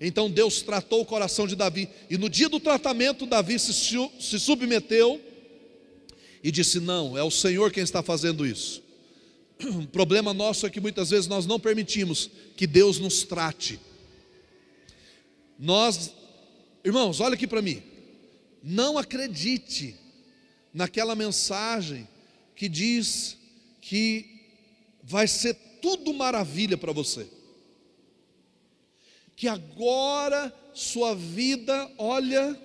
Então 0.00 0.30
Deus 0.30 0.62
tratou 0.62 1.00
o 1.02 1.06
coração 1.06 1.46
de 1.46 1.54
Davi, 1.54 1.88
e 2.08 2.16
no 2.16 2.28
dia 2.28 2.48
do 2.48 2.58
tratamento, 2.58 3.26
Davi 3.26 3.58
se, 3.58 3.72
se 3.72 4.40
submeteu 4.40 5.20
e 6.42 6.50
disse: 6.50 6.80
Não, 6.80 7.16
é 7.16 7.22
o 7.22 7.30
Senhor 7.30 7.70
quem 7.70 7.82
está 7.82 8.02
fazendo 8.02 8.46
isso. 8.46 8.82
O 9.62 9.86
problema 9.86 10.34
nosso 10.34 10.66
é 10.66 10.70
que 10.70 10.80
muitas 10.80 11.10
vezes 11.10 11.28
nós 11.28 11.46
não 11.46 11.60
permitimos 11.60 12.30
que 12.56 12.66
Deus 12.66 12.98
nos 12.98 13.22
trate. 13.22 13.78
Nós, 15.58 16.12
irmãos, 16.84 17.20
olha 17.20 17.34
aqui 17.34 17.46
para 17.46 17.62
mim. 17.62 17.82
Não 18.62 18.98
acredite 18.98 19.94
naquela 20.74 21.14
mensagem 21.14 22.08
que 22.56 22.68
diz 22.68 23.36
que 23.80 24.32
vai 25.02 25.28
ser 25.28 25.54
tudo 25.80 26.12
maravilha 26.12 26.76
para 26.76 26.92
você. 26.92 27.26
Que 29.36 29.48
agora 29.48 30.52
sua 30.74 31.14
vida, 31.14 31.90
olha, 31.98 32.58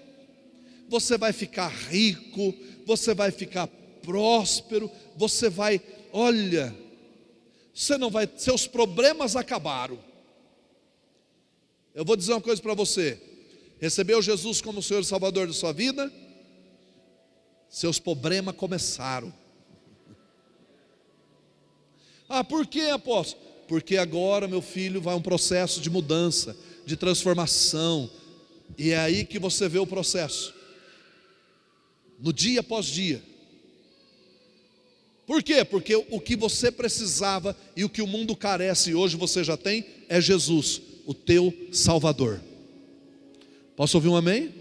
você 0.88 1.18
vai 1.18 1.34
ficar 1.34 1.68
rico, 1.68 2.54
você 2.86 3.14
vai 3.14 3.32
ficar 3.32 3.68
próspero, 4.02 4.90
você 5.16 5.50
vai, 5.50 5.82
olha, 6.14 6.74
você 7.74 7.98
não 7.98 8.10
vai, 8.10 8.30
seus 8.38 8.66
problemas 8.66 9.36
acabaram. 9.36 10.00
Eu 11.94 12.06
vou 12.06 12.16
dizer 12.16 12.32
uma 12.32 12.42
coisa 12.42 12.62
para 12.62 12.74
você: 12.74 13.20
recebeu 13.80 14.22
Jesus 14.22 14.62
como 14.62 14.82
Senhor 14.82 15.02
e 15.02 15.06
Salvador 15.06 15.48
da 15.48 15.54
sua 15.54 15.74
vida, 15.74 16.12
seus 17.70 18.00
problemas 18.00 18.56
começaram. 18.56 19.34
Ah, 22.30 22.44
por 22.44 22.66
que, 22.66 22.90
apóstolo? 22.90 23.46
Porque 23.68 23.98
agora, 23.98 24.48
meu 24.48 24.62
filho, 24.62 25.02
vai 25.02 25.16
um 25.16 25.22
processo 25.22 25.82
de 25.82 25.90
mudança, 25.90 26.56
de 26.86 26.96
transformação, 26.96 28.10
e 28.78 28.92
é 28.92 28.98
aí 28.98 29.26
que 29.26 29.40
você 29.40 29.68
vê 29.68 29.80
o 29.80 29.88
processo 29.88 30.57
no 32.20 32.34
dia 32.34 32.60
após 32.60 32.86
dia. 32.86 33.22
Por 35.26 35.44
quê? 35.44 35.66
Porque 35.66 35.96
o 35.96 36.22
que 36.22 36.36
você 36.36 36.72
precisava 36.72 37.56
e 37.76 37.84
o 37.84 37.90
que 37.90 38.02
o 38.02 38.08
mundo 38.08 38.36
carece 38.36 38.96
hoje 38.96 39.18
você 39.18 39.44
já 39.44 39.58
tem 39.58 39.86
é 40.08 40.22
Jesus, 40.22 40.82
o 41.06 41.14
teu 41.14 41.54
Salvador. 41.72 42.42
Posso 43.76 43.98
ouvir 43.98 44.08
um 44.08 44.16
amém? 44.16 44.54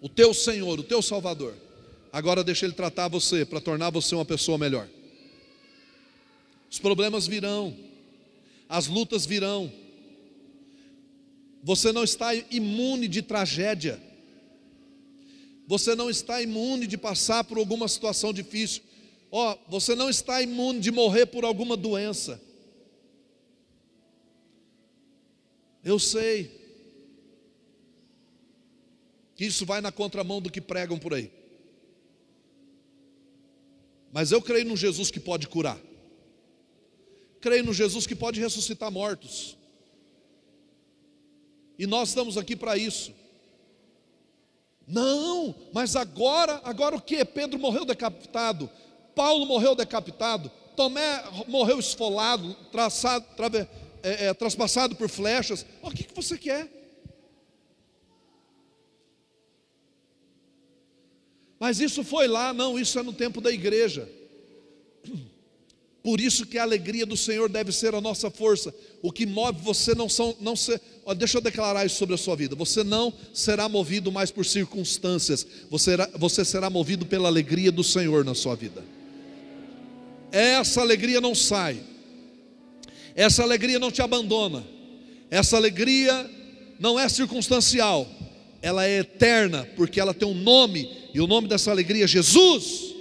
O 0.00 0.08
teu 0.08 0.32
Senhor, 0.34 0.78
o 0.78 0.82
teu 0.82 1.00
Salvador. 1.00 1.54
Agora 2.12 2.44
deixa 2.44 2.66
Ele 2.66 2.74
tratar 2.74 3.08
você 3.08 3.44
para 3.44 3.60
tornar 3.60 3.90
você 3.90 4.14
uma 4.14 4.24
pessoa 4.24 4.58
melhor. 4.58 4.88
Os 6.70 6.78
problemas 6.78 7.26
virão, 7.26 7.74
as 8.68 8.86
lutas 8.86 9.24
virão. 9.24 9.72
Você 11.62 11.92
não 11.92 12.04
está 12.04 12.34
imune 12.34 13.08
de 13.08 13.22
tragédia. 13.22 14.00
Você 15.68 15.94
não 15.94 16.08
está 16.08 16.40
imune 16.40 16.86
de 16.86 16.96
passar 16.96 17.44
por 17.44 17.58
alguma 17.58 17.86
situação 17.86 18.32
difícil. 18.32 18.82
Ó, 19.30 19.52
oh, 19.52 19.70
você 19.70 19.94
não 19.94 20.08
está 20.08 20.40
imune 20.40 20.80
de 20.80 20.90
morrer 20.90 21.26
por 21.26 21.44
alguma 21.44 21.76
doença. 21.76 22.40
Eu 25.84 25.98
sei 25.98 26.50
que 29.36 29.44
isso 29.44 29.66
vai 29.66 29.82
na 29.82 29.92
contramão 29.92 30.40
do 30.40 30.50
que 30.50 30.58
pregam 30.58 30.98
por 30.98 31.12
aí. 31.12 31.30
Mas 34.10 34.32
eu 34.32 34.40
creio 34.40 34.64
no 34.64 34.76
Jesus 34.76 35.10
que 35.10 35.20
pode 35.20 35.48
curar. 35.48 35.78
Creio 37.42 37.62
no 37.62 37.74
Jesus 37.74 38.06
que 38.06 38.16
pode 38.16 38.40
ressuscitar 38.40 38.90
mortos. 38.90 39.54
E 41.78 41.86
nós 41.86 42.08
estamos 42.08 42.38
aqui 42.38 42.56
para 42.56 42.78
isso. 42.78 43.12
Não, 44.88 45.54
mas 45.72 45.94
agora, 45.94 46.62
agora 46.64 46.96
o 46.96 47.00
que? 47.00 47.22
Pedro 47.22 47.58
morreu 47.58 47.84
decapitado, 47.84 48.70
Paulo 49.14 49.44
morreu 49.44 49.74
decapitado, 49.74 50.50
Tomé 50.74 51.22
morreu 51.46 51.78
esfolado, 51.78 52.54
traçado, 52.72 53.26
trave, 53.36 53.68
é, 54.02 54.26
é, 54.26 54.34
traspassado 54.34 54.96
por 54.96 55.10
flechas. 55.10 55.66
O 55.82 55.90
que, 55.90 56.04
que 56.04 56.14
você 56.14 56.38
quer? 56.38 56.72
Mas 61.58 61.80
isso 61.80 62.02
foi 62.04 62.28
lá, 62.28 62.54
não, 62.54 62.78
isso 62.78 62.98
é 62.98 63.02
no 63.02 63.12
tempo 63.12 63.40
da 63.40 63.50
igreja. 63.50 64.08
Por 66.02 66.20
isso 66.20 66.46
que 66.46 66.56
a 66.56 66.62
alegria 66.62 67.04
do 67.04 67.16
Senhor 67.16 67.48
deve 67.48 67.72
ser 67.72 67.94
a 67.94 68.00
nossa 68.00 68.30
força. 68.30 68.74
O 69.02 69.12
que 69.12 69.26
move 69.26 69.60
você 69.60 69.94
não 69.94 70.08
são, 70.08 70.36
não 70.40 70.54
se, 70.54 70.80
ó, 71.08 71.14
deixa 71.14 71.38
eu 71.38 71.42
declarar 71.42 71.86
isso 71.86 71.96
sobre 71.96 72.14
a 72.14 72.18
sua 72.18 72.36
vida. 72.36 72.54
Você 72.54 72.84
não 72.84 73.12
será 73.32 73.68
movido 73.68 74.12
mais 74.12 74.30
por 74.30 74.44
circunstâncias. 74.44 75.46
Você 75.70 75.84
será, 75.90 76.10
você 76.14 76.44
será 76.44 76.68
movido 76.68 77.06
pela 77.06 77.28
alegria 77.28 77.72
do 77.72 77.82
Senhor 77.82 78.24
na 78.24 78.34
sua 78.34 78.54
vida. 78.54 78.84
Essa 80.30 80.82
alegria 80.82 81.20
não 81.20 81.34
sai. 81.34 81.80
Essa 83.14 83.42
alegria 83.42 83.78
não 83.78 83.90
te 83.90 84.02
abandona. 84.02 84.62
Essa 85.30 85.56
alegria 85.56 86.30
não 86.78 87.00
é 87.00 87.08
circunstancial. 87.08 88.06
Ela 88.60 88.84
é 88.84 88.98
eterna, 88.98 89.66
porque 89.76 89.98
ela 89.98 90.12
tem 90.12 90.28
um 90.28 90.34
nome, 90.34 90.90
e 91.14 91.20
o 91.20 91.26
nome 91.26 91.48
dessa 91.48 91.70
alegria 91.70 92.04
é 92.04 92.08
Jesus. 92.08 92.94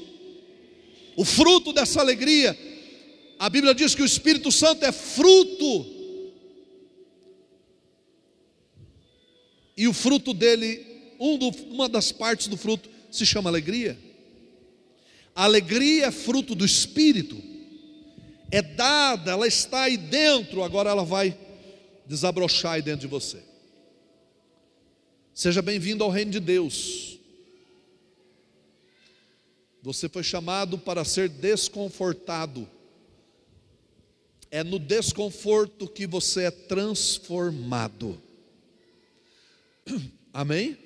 O 1.15 1.25
fruto 1.25 1.73
dessa 1.73 1.99
alegria 1.99 2.57
a 3.39 3.49
Bíblia 3.49 3.75
diz 3.75 3.93
que 3.93 4.01
o 4.01 4.05
Espírito 4.05 4.51
Santo 4.51 4.83
é 4.83 4.91
fruto. 4.91 5.96
E 9.77 9.87
o 9.87 9.93
fruto 9.93 10.33
dele, 10.33 10.83
um 11.19 11.37
do, 11.37 11.49
uma 11.69 11.87
das 11.87 12.11
partes 12.11 12.47
do 12.47 12.57
fruto, 12.57 12.89
se 13.11 13.25
chama 13.25 13.49
alegria. 13.49 13.97
A 15.35 15.43
alegria 15.43 16.07
é 16.07 16.11
fruto 16.11 16.55
do 16.55 16.65
Espírito, 16.65 17.39
é 18.49 18.61
dada, 18.61 19.31
ela 19.31 19.47
está 19.47 19.83
aí 19.83 19.95
dentro, 19.95 20.63
agora 20.63 20.89
ela 20.89 21.05
vai 21.05 21.37
desabrochar 22.07 22.73
aí 22.73 22.81
dentro 22.81 23.01
de 23.01 23.07
você. 23.07 23.43
Seja 25.31 25.61
bem-vindo 25.61 26.03
ao 26.03 26.09
reino 26.09 26.31
de 26.31 26.39
Deus. 26.39 27.19
Você 29.83 30.09
foi 30.09 30.23
chamado 30.23 30.79
para 30.79 31.05
ser 31.05 31.29
desconfortado. 31.29 32.67
É 34.49 34.63
no 34.63 34.79
desconforto 34.79 35.87
que 35.87 36.07
você 36.07 36.45
é 36.45 36.51
transformado. 36.51 38.19
Amém? 40.33 40.77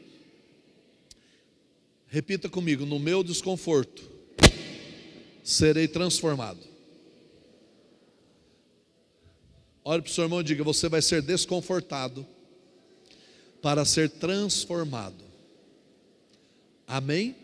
Repita 2.08 2.50
comigo: 2.50 2.86
no 2.86 3.00
meu 3.00 3.24
desconforto 3.24 4.04
serei 5.44 5.88
transformado. 5.88 6.60
Olhe 9.84 10.02
para 10.02 10.10
o 10.10 10.14
seu 10.14 10.26
irmão 10.26 10.42
e 10.42 10.44
diga: 10.44 10.64
você 10.64 10.88
vai 10.88 11.02
ser 11.02 11.22
desconfortado 11.22 12.26
para 13.62 13.86
ser 13.86 14.10
transformado. 14.10 15.24
Amém? 16.88 17.36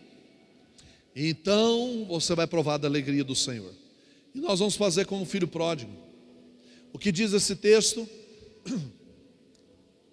Então 1.16 2.06
você 2.08 2.36
vai 2.36 2.46
provar 2.46 2.78
da 2.78 2.88
alegria 2.88 3.24
do 3.24 3.36
Senhor. 3.36 3.74
E 4.36 4.40
nós 4.40 4.60
vamos 4.60 4.76
fazer 4.76 5.06
como 5.06 5.24
o 5.24 5.26
filho 5.26 5.48
pródigo. 5.48 5.92
O 6.94 7.00
que 7.00 7.12
diz 7.12 7.34
esse 7.34 7.56
texto? 7.56 8.08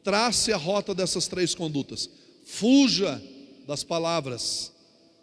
Trace 0.05 0.53
a 0.53 0.57
rota 0.57 0.95
dessas 0.95 1.27
três 1.27 1.55
condutas. 1.55 2.09
Fuja 2.45 3.21
das 3.67 3.83
palavras 3.83 4.71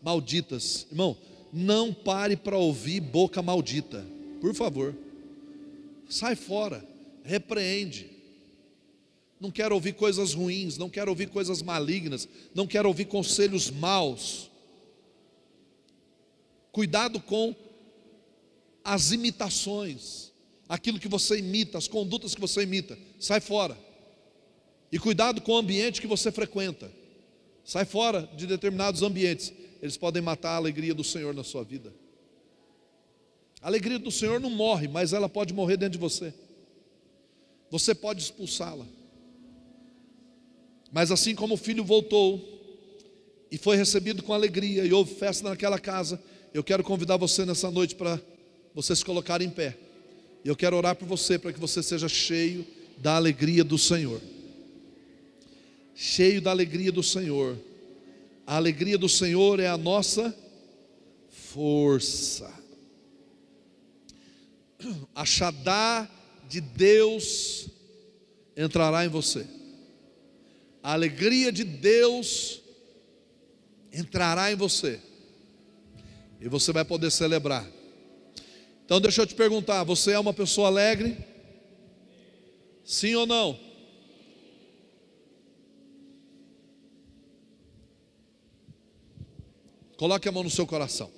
malditas. 0.01 0.87
Irmão, 0.89 1.15
não 1.53 1.93
pare 1.93 2.35
para 2.35 2.57
ouvir 2.57 2.99
boca 2.99 3.41
maldita. 3.41 4.05
Por 4.41 4.55
favor. 4.55 4.95
Sai 6.09 6.35
fora. 6.35 6.83
Repreende. 7.23 8.09
Não 9.39 9.51
quero 9.51 9.73
ouvir 9.73 9.93
coisas 9.93 10.33
ruins, 10.33 10.77
não 10.77 10.89
quero 10.89 11.09
ouvir 11.09 11.29
coisas 11.29 11.63
malignas, 11.63 12.27
não 12.53 12.67
quero 12.67 12.87
ouvir 12.87 13.05
conselhos 13.05 13.71
maus. 13.71 14.51
Cuidado 16.71 17.19
com 17.19 17.55
as 18.83 19.11
imitações 19.11 20.31
aquilo 20.69 20.99
que 20.99 21.07
você 21.07 21.37
imita, 21.37 21.77
as 21.77 21.87
condutas 21.87 22.33
que 22.33 22.39
você 22.39 22.61
imita, 22.63 22.97
sai 23.19 23.41
fora. 23.41 23.77
E 24.91 24.99
cuidado 24.99 25.41
com 25.41 25.53
o 25.53 25.57
ambiente 25.57 26.01
que 26.01 26.07
você 26.07 26.31
frequenta. 26.31 26.91
Sai 27.63 27.85
fora 27.85 28.29
de 28.35 28.45
determinados 28.45 29.01
ambientes. 29.01 29.53
Eles 29.81 29.97
podem 29.97 30.21
matar 30.21 30.51
a 30.51 30.55
alegria 30.57 30.93
do 30.93 31.03
Senhor 31.03 31.33
na 31.33 31.43
sua 31.43 31.63
vida. 31.63 31.93
A 33.61 33.67
alegria 33.67 33.99
do 33.99 34.11
Senhor 34.11 34.39
não 34.39 34.49
morre, 34.49 34.87
mas 34.87 35.13
ela 35.13 35.29
pode 35.29 35.53
morrer 35.53 35.77
dentro 35.77 35.93
de 35.93 35.97
você. 35.99 36.33
Você 37.69 37.95
pode 37.95 38.21
expulsá-la. 38.21 38.85
Mas 40.91 41.11
assim 41.11 41.33
como 41.33 41.53
o 41.53 41.57
filho 41.57 41.83
voltou 41.83 42.41
e 43.49 43.57
foi 43.57 43.77
recebido 43.77 44.23
com 44.23 44.33
alegria 44.33 44.83
e 44.83 44.91
houve 44.91 45.15
festa 45.15 45.47
naquela 45.47 45.79
casa, 45.79 46.21
eu 46.53 46.63
quero 46.63 46.83
convidar 46.83 47.15
você 47.17 47.45
nessa 47.45 47.71
noite 47.71 47.95
para 47.95 48.19
você 48.73 48.95
se 48.95 49.05
colocar 49.05 49.41
em 49.41 49.49
pé. 49.49 49.77
E 50.43 50.49
eu 50.49 50.55
quero 50.55 50.75
orar 50.75 50.95
por 50.95 51.07
você 51.07 51.39
para 51.39 51.53
que 51.53 51.59
você 51.59 51.81
seja 51.81 52.09
cheio 52.09 52.65
da 52.97 53.15
alegria 53.15 53.63
do 53.63 53.77
Senhor. 53.77 54.19
Cheio 56.01 56.41
da 56.41 56.49
alegria 56.49 56.91
do 56.91 57.03
Senhor. 57.03 57.57
A 58.47 58.55
alegria 58.55 58.97
do 58.97 59.07
Senhor 59.07 59.59
é 59.59 59.67
a 59.67 59.77
nossa 59.77 60.35
força. 61.29 62.51
A 65.13 65.23
Shadá 65.25 66.09
de 66.49 66.59
Deus 66.59 67.67
entrará 68.57 69.05
em 69.05 69.09
você. 69.09 69.45
A 70.81 70.93
alegria 70.93 71.51
de 71.51 71.63
Deus 71.63 72.61
entrará 73.93 74.51
em 74.51 74.55
você. 74.55 74.99
E 76.39 76.49
você 76.49 76.71
vai 76.71 76.83
poder 76.83 77.11
celebrar 77.11 77.69
então 78.91 78.99
deixa 78.99 79.21
eu 79.21 79.25
te 79.25 79.33
perguntar: 79.33 79.85
você 79.85 80.11
é 80.11 80.19
uma 80.19 80.33
pessoa 80.33 80.67
alegre? 80.67 81.17
Sim 82.83 83.15
ou 83.15 83.25
não? 83.25 83.57
Coloque 90.01 90.27
a 90.27 90.31
mão 90.31 90.41
no 90.41 90.49
seu 90.49 90.65
coração. 90.65 91.11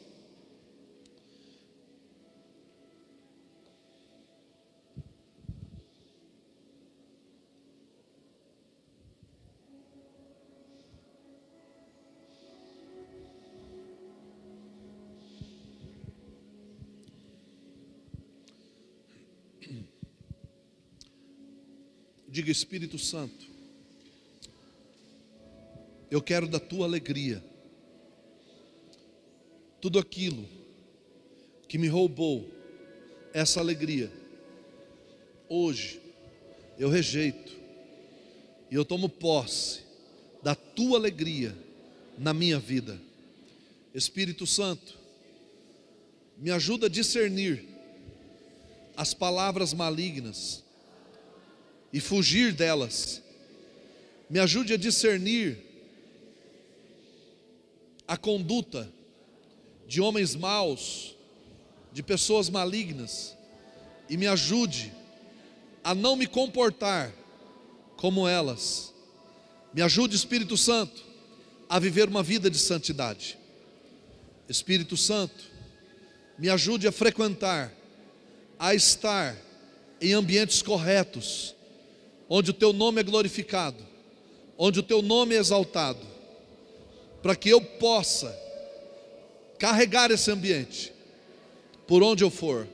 Diga, 22.28 22.52
Espírito 22.52 23.00
Santo, 23.00 23.48
eu 26.12 26.22
quero 26.22 26.50
da 26.50 26.60
tua 26.60 26.86
alegria. 26.86 27.53
Tudo 29.84 30.00
aquilo 30.00 30.48
que 31.68 31.78
me 31.78 31.90
roubou 31.90 32.50
essa 33.34 33.60
alegria, 33.60 34.10
hoje 35.50 36.00
eu 36.80 36.88
rejeito 36.88 37.52
e 38.72 38.76
eu 38.76 38.86
tomo 38.86 39.10
posse 39.10 39.82
da 40.42 40.56
tua 40.56 40.98
alegria 40.98 41.54
na 42.18 42.34
minha 42.34 42.60
vida. 42.60 42.98
Espírito 43.94 44.48
Santo, 44.48 44.98
me 46.38 46.50
ajuda 46.50 46.86
a 46.86 46.90
discernir 46.90 47.66
as 48.96 49.14
palavras 49.14 49.74
malignas 49.74 50.64
e 51.92 52.00
fugir 52.00 52.54
delas. 52.54 53.22
Me 54.30 54.40
ajude 54.40 54.76
a 54.76 54.78
discernir 54.78 55.58
a 58.08 58.16
conduta 58.16 58.90
de 59.88 60.02
homens 60.02 60.36
maus, 60.36 61.16
de 61.92 62.02
pessoas 62.02 62.50
malignas, 62.50 63.36
e 64.10 64.18
me 64.18 64.28
ajude 64.28 64.92
a 65.84 65.94
não 65.94 66.16
me 66.16 66.26
comportar 66.26 67.14
como 67.98 68.28
elas. 68.28 68.94
Me 69.74 69.82
ajude, 69.82 70.16
Espírito 70.16 70.58
Santo, 70.58 71.04
a 71.70 71.80
viver 71.80 72.08
uma 72.08 72.24
vida 72.24 72.50
de 72.50 72.58
santidade. 72.58 73.38
Espírito 74.48 74.96
Santo, 74.96 75.52
me 76.38 76.50
ajude 76.50 76.88
a 76.88 76.92
frequentar, 76.92 77.74
a 78.60 78.74
estar 78.74 79.38
em 80.02 80.14
ambientes 80.14 80.62
corretos, 80.62 81.56
onde 82.30 82.52
o 82.52 82.54
teu 82.54 82.74
nome 82.74 83.02
é 83.02 83.04
glorificado, 83.04 83.84
onde 84.58 84.80
o 84.80 84.84
teu 84.84 85.02
nome 85.02 85.36
é 85.36 85.40
exaltado, 85.40 86.06
para 87.22 87.36
que 87.36 87.50
eu 87.50 87.62
possa 87.62 88.43
carregar 89.64 90.12
esse 90.12 90.30
ambiente 90.30 90.92
por 91.88 92.04
onde 92.04 92.22
eu 92.22 92.30
for. 92.30 92.68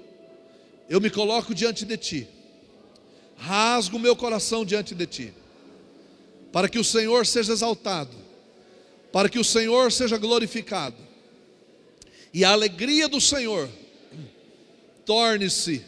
Eu 0.89 0.99
me 0.99 1.11
coloco 1.11 1.53
diante 1.53 1.85
de 1.85 1.95
ti, 1.95 2.27
rasgo 3.37 3.99
meu 3.99 4.15
coração 4.15 4.65
diante 4.65 4.95
de 4.95 5.05
ti, 5.05 5.33
para 6.51 6.67
que 6.67 6.79
o 6.79 6.83
Senhor 6.83 7.27
seja 7.27 7.53
exaltado, 7.53 8.17
para 9.13 9.29
que 9.29 9.37
o 9.37 9.43
Senhor 9.43 9.91
seja 9.91 10.17
glorificado, 10.17 10.95
e 12.33 12.43
a 12.43 12.49
alegria 12.53 13.07
do 13.07 13.21
Senhor 13.21 13.69
torne-se 15.05 15.85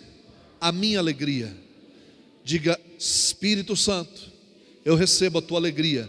a 0.60 0.72
minha 0.72 0.99
alegria. 0.99 1.52
Diga, 2.43 2.80
Espírito 2.99 3.76
Santo, 3.76 4.32
eu 4.86 4.93
recebo 4.93 5.39
a 5.39 5.41
tua 5.41 5.58
alegria 5.58 6.08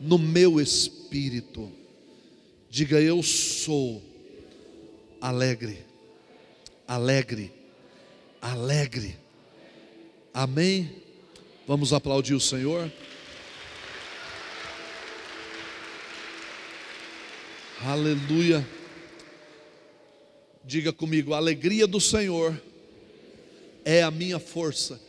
no 0.00 0.18
meu 0.18 0.58
espírito. 0.58 1.70
Diga, 2.70 2.98
eu 2.98 3.22
sou 3.22 4.10
alegre, 5.22 5.78
alegre, 6.86 7.52
alegre. 8.40 9.16
Amém? 10.34 10.90
Vamos 11.64 11.92
aplaudir 11.92 12.34
o 12.34 12.40
Senhor. 12.40 12.90
Aleluia. 17.84 18.66
Diga 20.64 20.92
comigo, 20.92 21.34
a 21.34 21.36
alegria 21.36 21.86
do 21.86 22.00
Senhor 22.00 22.60
é 23.84 24.02
a 24.02 24.10
minha 24.10 24.40
força. 24.40 25.00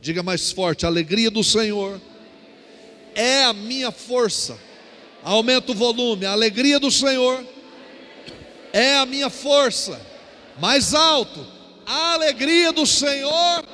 Diga 0.00 0.24
mais 0.24 0.50
forte, 0.50 0.84
a 0.84 0.88
alegria 0.88 1.30
do 1.30 1.44
Senhor 1.44 2.00
é 3.14 3.44
a 3.44 3.52
minha 3.52 3.92
força. 3.92 4.58
Aumenta 5.22 5.70
o 5.70 5.74
volume, 5.74 6.26
a 6.26 6.32
alegria 6.32 6.80
do 6.80 6.90
Senhor 6.90 7.44
é 8.72 8.96
a 8.96 9.06
minha 9.06 9.30
força. 9.30 10.00
Mais 10.58 10.94
alto, 10.94 11.46
a 11.86 12.14
alegria 12.14 12.72
do 12.72 12.86
Senhor 12.86 13.64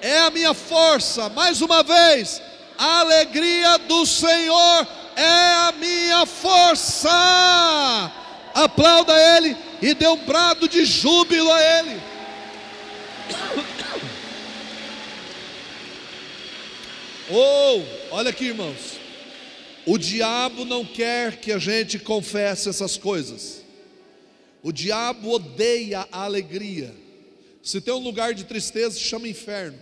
é 0.00 0.18
a 0.20 0.30
minha 0.30 0.54
força. 0.54 1.28
Mais 1.30 1.60
uma 1.60 1.82
vez, 1.82 2.40
a 2.78 3.00
alegria 3.00 3.78
do 3.78 4.06
Senhor 4.06 4.86
é 5.16 5.54
a 5.68 5.74
minha 5.78 6.26
força. 6.26 7.10
Aplauda 8.54 9.12
Ele 9.36 9.56
e 9.82 9.94
dê 9.94 10.06
um 10.06 10.16
brado 10.16 10.68
de 10.68 10.84
júbilo 10.84 11.52
a 11.52 11.62
Ele. 11.62 12.00
Oh, 17.28 17.82
olha 18.12 18.30
aqui, 18.30 18.44
irmãos. 18.44 19.00
O 19.84 19.98
diabo 19.98 20.64
não 20.64 20.84
quer 20.84 21.38
que 21.38 21.50
a 21.50 21.58
gente 21.58 21.98
confesse 21.98 22.68
essas 22.68 22.96
coisas. 22.96 23.65
O 24.66 24.72
diabo 24.72 25.30
odeia 25.30 26.08
a 26.10 26.24
alegria. 26.24 26.92
Se 27.62 27.80
tem 27.80 27.94
um 27.94 28.02
lugar 28.02 28.34
de 28.34 28.42
tristeza, 28.42 28.98
chama 28.98 29.28
inferno. 29.28 29.78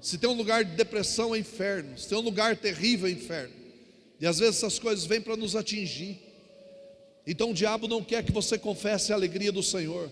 Se 0.00 0.16
tem 0.16 0.30
um 0.30 0.32
lugar 0.32 0.64
de 0.64 0.74
depressão, 0.74 1.34
é 1.34 1.38
inferno. 1.38 1.98
Se 1.98 2.08
tem 2.08 2.16
um 2.16 2.22
lugar 2.22 2.56
terrível, 2.56 3.06
é 3.06 3.10
inferno. 3.10 3.52
E 4.18 4.26
às 4.26 4.38
vezes 4.38 4.56
essas 4.56 4.78
coisas 4.78 5.04
vêm 5.04 5.20
para 5.20 5.36
nos 5.36 5.54
atingir. 5.54 6.18
Então 7.26 7.50
o 7.50 7.54
diabo 7.54 7.86
não 7.86 8.02
quer 8.02 8.24
que 8.24 8.32
você 8.32 8.56
confesse 8.56 9.12
a 9.12 9.14
alegria 9.14 9.52
do 9.52 9.62
Senhor. 9.62 10.10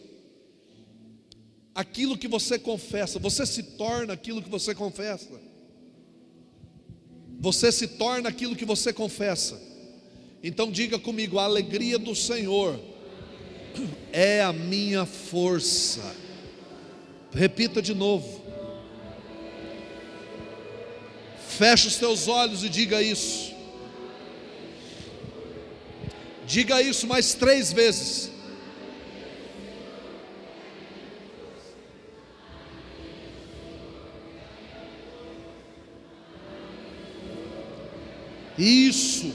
Aquilo 1.74 2.18
que 2.18 2.28
você 2.28 2.58
confessa, 2.58 3.18
você 3.18 3.46
se 3.46 3.62
torna 3.62 4.12
aquilo 4.12 4.42
que 4.42 4.50
você 4.50 4.74
confessa. 4.74 5.40
Você 7.38 7.72
se 7.72 7.86
torna 7.86 8.28
aquilo 8.28 8.54
que 8.54 8.66
você 8.66 8.92
confessa. 8.92 9.58
Então 10.42 10.70
diga 10.70 10.98
comigo: 10.98 11.38
a 11.38 11.44
alegria 11.44 11.98
do 11.98 12.14
Senhor 12.14 12.89
é 14.12 14.42
a 14.42 14.52
minha 14.52 15.06
força. 15.06 16.16
Repita 17.32 17.80
de 17.80 17.94
novo. 17.94 18.40
Feche 21.48 21.88
os 21.88 21.96
teus 21.96 22.26
olhos 22.26 22.64
e 22.64 22.68
diga 22.68 23.02
isso. 23.02 23.52
Diga 26.46 26.82
isso 26.82 27.06
mais 27.06 27.34
três 27.34 27.72
vezes. 27.72 28.30
Isso. 38.58 39.32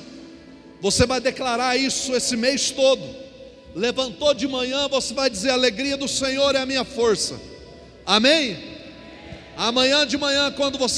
Você 0.82 1.06
vai 1.06 1.20
declarar 1.22 1.78
isso 1.78 2.14
esse 2.14 2.36
mês 2.36 2.70
todo 2.70 3.25
levantou 3.76 4.34
de 4.34 4.48
manhã, 4.48 4.88
você 4.88 5.14
vai 5.14 5.30
dizer: 5.30 5.50
a 5.50 5.54
alegria 5.54 5.98
do 5.98 6.08
Senhor 6.08 6.56
é 6.56 6.60
a 6.60 6.66
minha 6.66 6.86
força. 6.86 7.40
Amém? 8.06 8.58
Amanhã 9.58 10.06
de 10.08 10.18
manhã, 10.18 10.52
quando 10.52 10.78
você 10.78 10.94